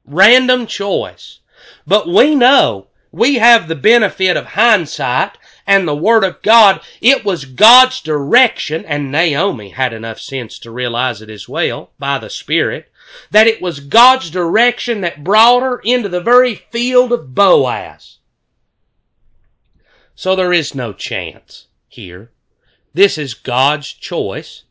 Random 0.07 0.67
choice. 0.67 1.41
But 1.87 2.09
we 2.09 2.35
know 2.35 2.89
we 3.11 3.37
have 3.37 3.69
the 3.69 3.75
benefit 3.75 4.37
of 4.37 4.47
hindsight 4.47 5.39
and 5.67 5.87
the 5.87 5.97
Word 5.97 6.25
of 6.25 6.43
God. 6.43 6.81
It 7.01 7.25
was 7.25 7.45
God's 7.45 8.01
direction, 8.01 8.85
and 8.85 9.11
Naomi 9.11 9.71
had 9.71 9.93
enough 9.93 10.21
sense 10.21 10.59
to 10.61 10.71
realize 10.71 11.23
it 11.23 11.31
as 11.31 11.49
well 11.49 11.93
by 11.99 12.19
the 12.19 12.29
Spirit, 12.29 12.91
that 13.31 13.47
it 13.47 13.63
was 13.63 13.81
God's 13.81 14.31
direction 14.31 15.01
that 15.03 15.25
brought 15.25 15.63
her 15.63 15.79
into 15.85 16.09
the 16.09 16.21
very 16.21 16.55
field 16.55 17.13
of 17.13 17.35
Boaz. 17.35 18.19
So 20.15 20.37
there 20.37 20.53
is 20.53 20.75
no 20.75 20.93
chance 20.93 21.67
here. 21.89 22.31
This 22.93 23.17
is 23.17 23.35
God's 23.35 23.93
choice. 23.93 24.65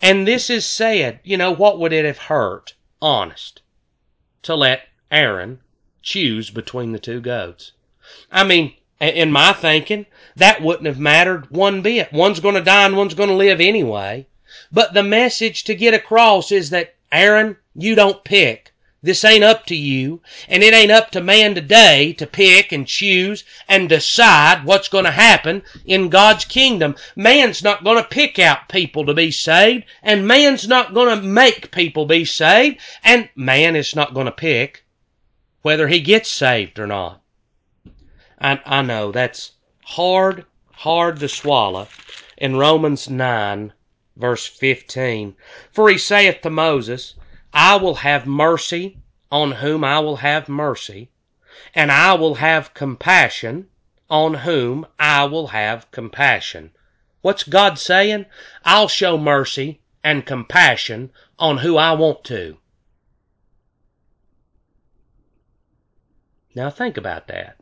And 0.00 0.26
this 0.26 0.50
is 0.50 0.66
said, 0.66 1.20
you 1.22 1.36
know, 1.36 1.52
what 1.52 1.78
would 1.78 1.92
it 1.92 2.04
have 2.04 2.18
hurt? 2.18 2.74
Honest. 3.00 3.60
To 4.48 4.54
let 4.54 4.88
Aaron 5.10 5.60
choose 6.00 6.48
between 6.48 6.92
the 6.92 6.98
two 6.98 7.20
goats. 7.20 7.72
I 8.32 8.44
mean, 8.44 8.72
in 8.98 9.30
my 9.30 9.52
thinking, 9.52 10.06
that 10.36 10.62
wouldn't 10.62 10.86
have 10.86 10.98
mattered 10.98 11.50
one 11.50 11.82
bit. 11.82 12.14
One's 12.14 12.40
going 12.40 12.54
to 12.54 12.62
die 12.62 12.86
and 12.86 12.96
one's 12.96 13.12
going 13.12 13.28
to 13.28 13.34
live 13.34 13.60
anyway. 13.60 14.26
But 14.72 14.94
the 14.94 15.02
message 15.02 15.64
to 15.64 15.74
get 15.74 15.92
across 15.92 16.50
is 16.50 16.70
that, 16.70 16.94
Aaron, 17.12 17.58
you 17.74 17.94
don't 17.94 18.24
pick. 18.24 18.72
This 19.00 19.24
ain't 19.24 19.44
up 19.44 19.64
to 19.66 19.76
you, 19.76 20.22
and 20.48 20.64
it 20.64 20.74
ain't 20.74 20.90
up 20.90 21.12
to 21.12 21.20
man 21.20 21.54
today 21.54 22.12
to 22.14 22.26
pick 22.26 22.72
and 22.72 22.84
choose 22.84 23.44
and 23.68 23.88
decide 23.88 24.64
what's 24.64 24.88
going 24.88 25.04
to 25.04 25.12
happen 25.12 25.62
in 25.84 26.08
God's 26.08 26.44
kingdom. 26.44 26.96
Man's 27.14 27.62
not 27.62 27.84
going 27.84 28.02
to 28.02 28.08
pick 28.08 28.40
out 28.40 28.68
people 28.68 29.06
to 29.06 29.14
be 29.14 29.30
saved, 29.30 29.84
and 30.02 30.26
man's 30.26 30.66
not 30.66 30.94
going 30.94 31.16
to 31.16 31.24
make 31.24 31.70
people 31.70 32.06
be 32.06 32.24
saved, 32.24 32.80
and 33.04 33.28
man 33.36 33.76
is 33.76 33.94
not 33.94 34.14
going 34.14 34.26
to 34.26 34.32
pick 34.32 34.84
whether 35.62 35.86
he 35.86 36.00
gets 36.00 36.28
saved 36.28 36.80
or 36.80 36.86
not. 36.88 37.22
I, 38.40 38.60
I 38.66 38.82
know 38.82 39.12
that's 39.12 39.52
hard, 39.84 40.44
hard 40.72 41.20
to 41.20 41.28
swallow. 41.28 41.86
In 42.36 42.56
Romans 42.56 43.08
9, 43.08 43.72
verse 44.16 44.46
15, 44.46 45.36
For 45.70 45.88
he 45.88 45.98
saith 45.98 46.40
to 46.42 46.50
Moses, 46.50 47.14
I 47.52 47.76
will 47.76 47.96
have 47.96 48.26
mercy 48.26 48.98
on 49.30 49.52
whom 49.52 49.84
I 49.84 49.98
will 50.00 50.16
have 50.16 50.48
mercy, 50.48 51.10
and 51.74 51.90
I 51.90 52.14
will 52.14 52.36
have 52.36 52.74
compassion 52.74 53.68
on 54.10 54.34
whom 54.34 54.86
I 54.98 55.24
will 55.24 55.48
have 55.48 55.90
compassion. 55.90 56.72
What's 57.20 57.42
God 57.42 57.78
saying? 57.78 58.26
I'll 58.64 58.88
show 58.88 59.18
mercy 59.18 59.80
and 60.04 60.24
compassion 60.24 61.10
on 61.38 61.58
who 61.58 61.76
I 61.76 61.92
want 61.92 62.24
to. 62.24 62.58
Now 66.54 66.70
think 66.70 66.96
about 66.96 67.28
that. 67.28 67.56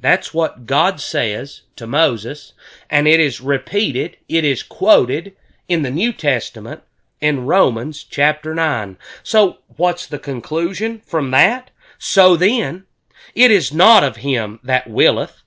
That's 0.00 0.32
what 0.32 0.66
God 0.66 1.00
says 1.00 1.62
to 1.76 1.86
Moses, 1.86 2.52
and 2.88 3.08
it 3.08 3.20
is 3.20 3.40
repeated, 3.40 4.16
it 4.28 4.44
is 4.44 4.62
quoted 4.62 5.36
in 5.68 5.82
the 5.82 5.90
New 5.90 6.12
Testament 6.12 6.82
in 7.20 7.46
Romans 7.46 8.04
chapter 8.04 8.54
9. 8.54 8.96
So 9.22 9.58
what's 9.76 10.06
the 10.06 10.18
conclusion 10.18 11.02
from 11.06 11.30
that? 11.32 11.70
So 11.98 12.36
then, 12.36 12.86
it 13.34 13.50
is 13.50 13.72
not 13.72 14.04
of 14.04 14.16
him 14.16 14.60
that 14.62 14.88
willeth, 14.88 15.42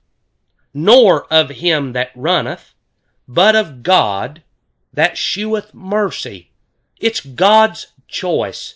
nor 0.74 1.24
of 1.32 1.50
him 1.50 1.92
that 1.92 2.10
runneth, 2.14 2.74
but 3.26 3.56
of 3.56 3.82
God 3.82 4.42
that 4.92 5.16
sheweth 5.16 5.72
mercy. 5.72 6.50
It's 6.98 7.20
God's 7.20 7.88
choice. 8.08 8.74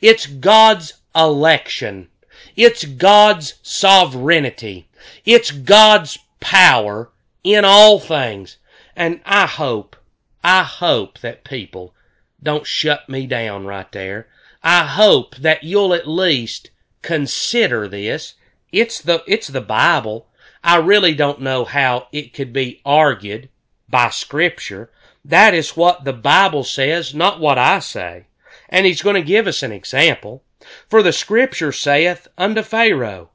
It's 0.00 0.26
God's 0.26 0.94
election. 1.14 2.08
It's 2.56 2.84
God's 2.84 3.54
sovereignty. 3.62 4.88
It's 5.24 5.50
God's 5.50 6.18
power 6.40 7.10
in 7.44 7.64
all 7.64 7.98
things. 7.98 8.56
And 8.96 9.20
I 9.24 9.46
hope, 9.46 9.96
I 10.44 10.62
hope 10.62 11.18
that 11.18 11.44
people 11.44 11.94
don't 12.42 12.66
shut 12.66 13.08
me 13.08 13.26
down 13.26 13.66
right 13.66 13.90
there. 13.90 14.28
I 14.62 14.84
hope 14.86 15.36
that 15.36 15.64
you'll 15.64 15.94
at 15.94 16.06
least 16.06 16.70
consider 17.02 17.88
this. 17.88 18.34
It's 18.70 19.00
the, 19.00 19.24
it's 19.26 19.48
the 19.48 19.60
Bible. 19.60 20.28
I 20.62 20.76
really 20.76 21.14
don't 21.14 21.40
know 21.40 21.64
how 21.64 22.08
it 22.12 22.34
could 22.34 22.52
be 22.52 22.80
argued 22.84 23.48
by 23.88 24.10
scripture. 24.10 24.90
That 25.24 25.54
is 25.54 25.76
what 25.76 26.04
the 26.04 26.12
Bible 26.12 26.64
says, 26.64 27.14
not 27.14 27.40
what 27.40 27.58
I 27.58 27.80
say. 27.80 28.26
And 28.68 28.86
he's 28.86 29.02
going 29.02 29.14
to 29.14 29.22
give 29.22 29.46
us 29.46 29.62
an 29.62 29.72
example. 29.72 30.42
For 30.88 31.02
the 31.02 31.12
scripture 31.12 31.72
saith 31.72 32.28
unto 32.36 32.62
Pharaoh, 32.62 33.30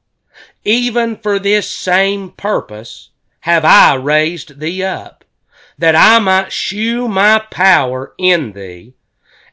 Even 0.64 1.18
for 1.18 1.40
this 1.40 1.70
same 1.70 2.32
purpose 2.32 3.10
have 3.42 3.66
I 3.66 3.96
raised 3.96 4.60
thee 4.60 4.84
up, 4.84 5.23
that 5.78 5.96
I 5.96 6.20
might 6.20 6.52
shew 6.52 7.08
my 7.08 7.40
power 7.40 8.14
in 8.18 8.54
thee, 8.54 8.94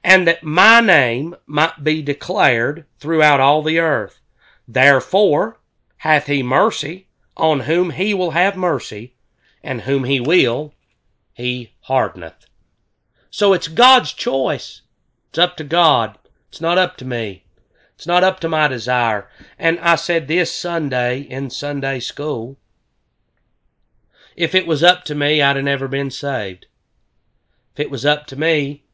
and 0.04 0.26
that 0.26 0.42
my 0.42 0.80
name 0.80 1.36
might 1.46 1.82
be 1.82 2.02
declared 2.02 2.84
throughout 2.98 3.40
all 3.40 3.62
the 3.62 3.78
earth. 3.78 4.20
Therefore 4.68 5.58
hath 5.98 6.26
he 6.26 6.42
mercy 6.42 7.06
on 7.36 7.60
whom 7.60 7.90
he 7.90 8.12
will 8.12 8.32
have 8.32 8.56
mercy, 8.56 9.14
and 9.62 9.82
whom 9.82 10.04
he 10.04 10.20
will, 10.20 10.74
he 11.32 11.72
hardeneth. 11.82 12.46
So 13.30 13.52
it's 13.52 13.68
God's 13.68 14.12
choice. 14.12 14.82
It's 15.30 15.38
up 15.38 15.56
to 15.56 15.64
God. 15.64 16.18
It's 16.48 16.60
not 16.60 16.78
up 16.78 16.96
to 16.98 17.04
me. 17.04 17.44
It's 17.94 18.06
not 18.06 18.24
up 18.24 18.40
to 18.40 18.48
my 18.48 18.68
desire. 18.68 19.28
And 19.58 19.78
I 19.80 19.94
said 19.94 20.26
this 20.26 20.52
Sunday 20.54 21.20
in 21.20 21.50
Sunday 21.50 22.00
school. 22.00 22.56
If 24.40 24.54
it 24.54 24.66
was 24.66 24.82
up 24.82 25.04
to 25.04 25.14
me, 25.14 25.42
I'd 25.42 25.56
have 25.56 25.64
never 25.66 25.86
been 25.86 26.10
saved. 26.10 26.64
If 27.74 27.80
it 27.80 27.90
was 27.90 28.06
up 28.06 28.26
to 28.28 28.36
me, 28.36 28.84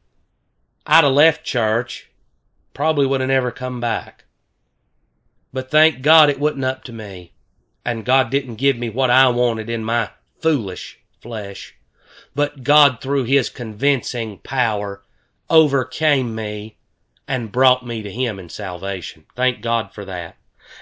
I'd 0.85 1.05
have 1.05 1.13
left 1.13 1.45
church, 1.45 2.09
probably 2.73 3.05
would 3.05 3.21
have 3.21 3.29
never 3.29 3.49
come 3.49 3.79
back. 3.79 4.25
But 5.53 5.71
thank 5.71 6.01
God 6.01 6.29
it 6.29 6.41
wasn't 6.41 6.65
up 6.65 6.83
to 6.83 6.91
me. 6.91 7.31
And 7.85 8.03
God 8.03 8.29
didn't 8.29 8.55
give 8.55 8.75
me 8.75 8.89
what 8.89 9.09
I 9.09 9.29
wanted 9.29 9.69
in 9.69 9.85
my 9.85 10.09
foolish 10.41 10.99
flesh. 11.21 11.77
But 12.35 12.65
God, 12.65 12.99
through 12.99 13.23
His 13.23 13.49
convincing 13.49 14.39
power, 14.39 15.01
overcame 15.49 16.35
me 16.35 16.75
and 17.25 17.53
brought 17.53 17.87
me 17.87 18.01
to 18.01 18.11
Him 18.11 18.37
in 18.37 18.49
salvation. 18.49 19.25
Thank 19.33 19.61
God 19.61 19.93
for 19.93 20.03
that. 20.03 20.35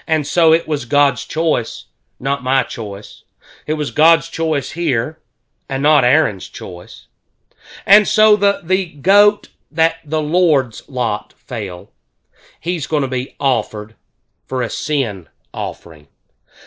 And 0.08 0.26
so 0.26 0.52
it 0.52 0.66
was 0.66 0.86
God's 0.86 1.24
choice, 1.24 1.84
not 2.18 2.42
my 2.42 2.64
choice. 2.64 3.22
It 3.66 3.74
was 3.74 3.90
God's 3.90 4.28
choice 4.28 4.72
here 4.72 5.18
and 5.68 5.82
not 5.82 6.04
Aaron's 6.04 6.48
choice. 6.48 7.06
And 7.84 8.06
so 8.06 8.36
the, 8.36 8.60
the 8.62 8.86
goat 8.86 9.48
that 9.72 9.96
the 10.04 10.22
Lord's 10.22 10.88
lot 10.88 11.34
fell, 11.36 11.90
he's 12.60 12.86
going 12.86 13.02
to 13.02 13.08
be 13.08 13.34
offered 13.40 13.96
for 14.46 14.62
a 14.62 14.70
sin 14.70 15.28
offering. 15.52 16.06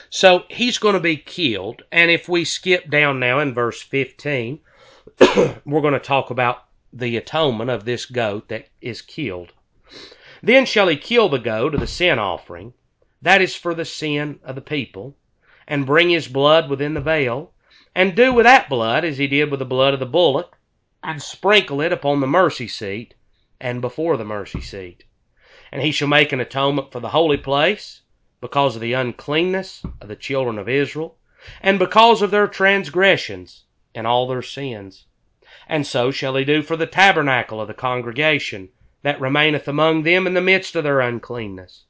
So 0.10 0.44
he's 0.50 0.78
going 0.78 0.94
to 0.94 1.00
be 1.00 1.16
killed. 1.16 1.84
And 1.92 2.12
if 2.12 2.28
we 2.28 2.44
skip 2.44 2.90
down 2.90 3.20
now 3.20 3.40
in 3.40 3.54
verse 3.54 3.82
15, 3.82 4.60
we're 5.66 5.82
going 5.82 5.94
to 5.94 6.00
talk 6.00 6.30
about 6.30 6.66
the 6.92 7.16
atonement 7.18 7.70
of 7.70 7.86
this 7.86 8.06
goat 8.06 8.50
that 8.50 8.68
is 8.82 9.02
killed. 9.02 9.54
Then 10.44 10.66
shall 10.66 10.88
he 10.88 10.98
kill 10.98 11.30
the 11.30 11.40
goat 11.40 11.74
of 11.74 11.80
the 11.80 11.88
sin 11.88 12.20
offering, 12.20 12.74
that 13.22 13.42
is 13.42 13.56
for 13.56 13.74
the 13.74 13.86
sin 13.86 14.40
of 14.44 14.56
the 14.56 14.62
people, 14.62 15.16
and 15.70 15.86
bring 15.86 16.10
his 16.10 16.28
blood 16.28 16.70
within 16.70 16.96
the 16.96 17.02
veil, 17.02 17.54
and 17.96 18.16
do 18.16 18.34
with 18.34 18.44
that 18.44 18.68
blood 18.68 19.06
as 19.06 19.20
he 19.20 19.28
did 19.28 19.50
with 19.50 19.60
the 19.60 19.66
blood 19.66 19.94
of 19.94 20.00
the 20.00 20.06
bullock, 20.06 20.58
and 21.04 21.22
sprinkle 21.22 21.80
it 21.80 21.94
upon 21.94 22.20
the 22.20 22.28
mercy 22.28 22.68
seat 22.68 23.14
and 23.62 23.80
before 23.80 24.18
the 24.18 24.26
mercy 24.26 24.60
seat. 24.60 25.04
And 25.72 25.82
he 25.82 25.92
shall 25.92 26.08
make 26.08 26.34
an 26.34 26.40
atonement 26.40 26.92
for 26.92 27.00
the 27.00 27.10
holy 27.10 27.38
place, 27.38 28.02
because 28.42 28.76
of 28.76 28.82
the 28.82 28.94
uncleanness 28.94 29.86
of 30.02 30.08
the 30.08 30.16
children 30.16 30.58
of 30.58 30.68
Israel, 30.68 31.18
and 31.62 31.78
because 31.78 32.22
of 32.22 32.32
their 32.32 32.48
transgressions 32.48 33.66
and 33.94 34.08
all 34.08 34.28
their 34.28 34.42
sins. 34.42 35.06
And 35.68 35.86
so 35.86 36.10
shall 36.10 36.36
he 36.36 36.44
do 36.44 36.64
for 36.64 36.76
the 36.76 36.88
tabernacle 36.88 37.62
of 37.62 37.68
the 37.68 37.74
congregation 37.74 38.70
that 39.04 39.22
remaineth 39.22 39.68
among 39.68 40.04
them 40.04 40.26
in 40.26 40.34
the 40.34 40.42
midst 40.42 40.76
of 40.76 40.84
their 40.84 41.00
uncleanness. 41.00 41.86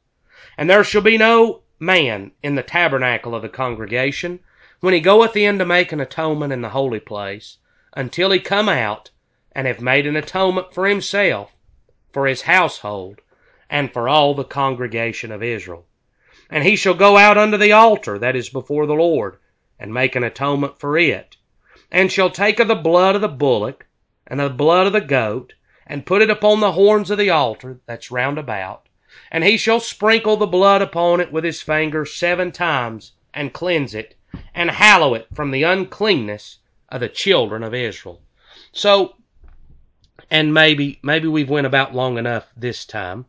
And 0.57 0.69
there 0.69 0.83
shall 0.83 1.01
be 1.01 1.17
no 1.17 1.61
man 1.79 2.31
in 2.43 2.55
the 2.55 2.63
tabernacle 2.63 3.33
of 3.33 3.41
the 3.41 3.49
congregation 3.49 4.39
when 4.81 4.93
he 4.93 4.99
goeth 4.99 5.35
in 5.35 5.57
to 5.59 5.65
make 5.65 5.91
an 5.91 5.99
atonement 5.99 6.53
in 6.53 6.61
the 6.61 6.69
holy 6.69 6.99
place, 6.99 7.57
until 7.95 8.31
he 8.31 8.39
come 8.39 8.69
out 8.69 9.09
and 9.53 9.67
have 9.67 9.81
made 9.81 10.05
an 10.05 10.15
atonement 10.15 10.73
for 10.73 10.87
himself, 10.87 11.51
for 12.11 12.27
his 12.27 12.43
household, 12.43 13.21
and 13.69 13.93
for 13.93 14.09
all 14.09 14.33
the 14.33 14.43
congregation 14.43 15.31
of 15.31 15.43
Israel. 15.43 15.85
And 16.49 16.63
he 16.63 16.75
shall 16.75 16.93
go 16.93 17.17
out 17.17 17.37
unto 17.37 17.57
the 17.57 17.71
altar 17.71 18.17
that 18.19 18.35
is 18.35 18.49
before 18.49 18.85
the 18.85 18.93
Lord, 18.93 19.37
and 19.77 19.93
make 19.93 20.15
an 20.15 20.23
atonement 20.23 20.79
for 20.79 20.97
it, 20.97 21.37
and 21.91 22.11
shall 22.11 22.29
take 22.29 22.59
of 22.59 22.67
the 22.67 22.75
blood 22.75 23.15
of 23.15 23.21
the 23.21 23.27
bullock, 23.27 23.85
and 24.27 24.41
of 24.41 24.51
the 24.51 24.57
blood 24.57 24.87
of 24.87 24.93
the 24.93 25.01
goat, 25.01 25.53
and 25.87 26.05
put 26.05 26.21
it 26.21 26.29
upon 26.29 26.59
the 26.59 26.73
horns 26.73 27.09
of 27.09 27.17
the 27.17 27.29
altar 27.29 27.79
that's 27.85 28.11
round 28.11 28.37
about, 28.37 28.88
and 29.31 29.43
he 29.43 29.57
shall 29.57 29.79
sprinkle 29.79 30.37
the 30.37 30.45
blood 30.45 30.81
upon 30.81 31.19
it 31.19 31.31
with 31.31 31.43
his 31.43 31.61
finger 31.61 32.05
seven 32.05 32.51
times, 32.51 33.13
and 33.33 33.53
cleanse 33.53 33.95
it, 33.95 34.15
and 34.53 34.69
hallow 34.69 35.13
it 35.13 35.27
from 35.33 35.51
the 35.51 35.63
uncleanness 35.63 36.59
of 36.89 37.01
the 37.01 37.09
children 37.09 37.63
of 37.63 37.73
Israel. 37.73 38.21
So, 38.71 39.15
and 40.29 40.53
maybe 40.53 40.99
maybe 41.01 41.27
we've 41.27 41.49
went 41.49 41.67
about 41.67 41.95
long 41.95 42.17
enough 42.17 42.51
this 42.55 42.85
time, 42.85 43.25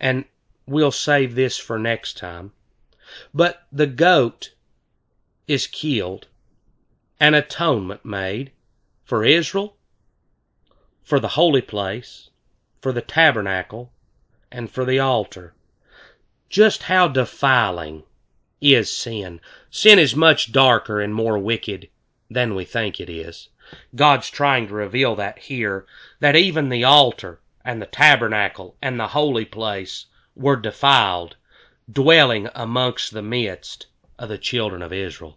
and 0.00 0.24
we'll 0.66 0.90
save 0.90 1.34
this 1.34 1.56
for 1.56 1.78
next 1.78 2.16
time. 2.16 2.52
But 3.32 3.66
the 3.70 3.86
goat 3.86 4.54
is 5.46 5.66
killed, 5.66 6.26
an 7.20 7.34
atonement 7.34 8.04
made 8.04 8.50
for 9.04 9.24
Israel, 9.24 9.76
for 11.02 11.20
the 11.20 11.28
holy 11.28 11.62
place, 11.62 12.30
for 12.80 12.92
the 12.92 13.02
tabernacle, 13.02 13.92
and 14.56 14.70
for 14.70 14.84
the 14.84 15.00
altar. 15.00 15.52
Just 16.48 16.84
how 16.84 17.08
defiling 17.08 18.04
is 18.60 18.96
sin. 18.96 19.40
Sin 19.68 19.98
is 19.98 20.14
much 20.14 20.52
darker 20.52 21.00
and 21.00 21.12
more 21.12 21.36
wicked 21.36 21.88
than 22.30 22.54
we 22.54 22.64
think 22.64 23.00
it 23.00 23.10
is. 23.10 23.48
God's 23.96 24.30
trying 24.30 24.68
to 24.68 24.74
reveal 24.74 25.16
that 25.16 25.40
here, 25.40 25.86
that 26.20 26.36
even 26.36 26.68
the 26.68 26.84
altar 26.84 27.40
and 27.64 27.82
the 27.82 27.86
tabernacle 27.86 28.76
and 28.80 29.00
the 29.00 29.08
holy 29.08 29.44
place 29.44 30.06
were 30.36 30.54
defiled, 30.54 31.34
dwelling 31.90 32.48
amongst 32.54 33.12
the 33.12 33.22
midst 33.22 33.86
of 34.20 34.28
the 34.28 34.38
children 34.38 34.82
of 34.82 34.92
Israel. 34.92 35.36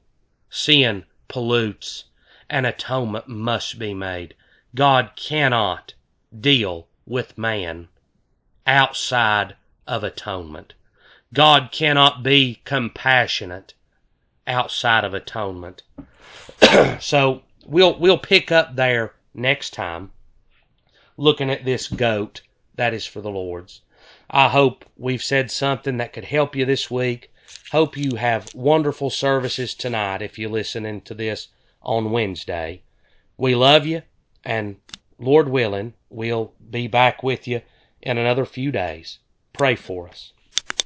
Sin 0.52 1.06
pollutes, 1.28 2.04
and 2.52 2.68
atonement 2.68 3.28
must 3.28 3.80
be 3.80 3.96
made. 3.96 4.36
God 4.76 5.14
cannot 5.16 5.96
deal 6.40 6.88
with 7.08 7.36
man 7.36 7.90
outside 8.68 9.56
of 9.88 10.04
atonement. 10.04 10.74
God 11.34 11.70
cannot 11.72 12.22
be 12.22 12.62
compassionate 12.66 13.74
outside 14.46 15.04
of 15.04 15.14
atonement. 15.14 15.84
so 17.00 17.42
we'll 17.66 17.98
we'll 17.98 18.18
pick 18.18 18.52
up 18.52 18.76
there 18.76 19.14
next 19.34 19.74
time 19.74 20.12
looking 21.16 21.50
at 21.50 21.66
this 21.66 21.88
goat 21.88 22.42
that 22.76 22.94
is 22.94 23.06
for 23.06 23.22
the 23.22 23.30
Lord's. 23.30 23.82
I 24.30 24.50
hope 24.50 24.86
we've 24.98 25.24
said 25.24 25.50
something 25.50 25.98
that 25.98 26.14
could 26.14 26.26
help 26.26 26.56
you 26.56 26.66
this 26.66 26.92
week. 26.92 27.32
Hope 27.72 27.98
you 27.98 28.18
have 28.18 28.54
wonderful 28.54 29.10
services 29.10 29.74
tonight 29.74 30.22
if 30.22 30.38
you're 30.38 30.50
listening 30.50 31.02
to 31.02 31.14
this 31.14 31.48
on 31.82 32.12
Wednesday. 32.12 32.82
We 33.38 33.56
love 33.56 33.86
you, 33.86 34.02
and 34.44 34.78
Lord 35.18 35.50
willing, 35.50 35.94
we'll 36.10 36.54
be 36.70 36.88
back 36.88 37.24
with 37.24 37.48
you 37.48 37.62
in 38.08 38.18
another 38.18 38.46
few 38.46 38.72
days. 38.72 39.20
Pray 39.52 39.76
for 39.76 40.08
us. 40.08 40.32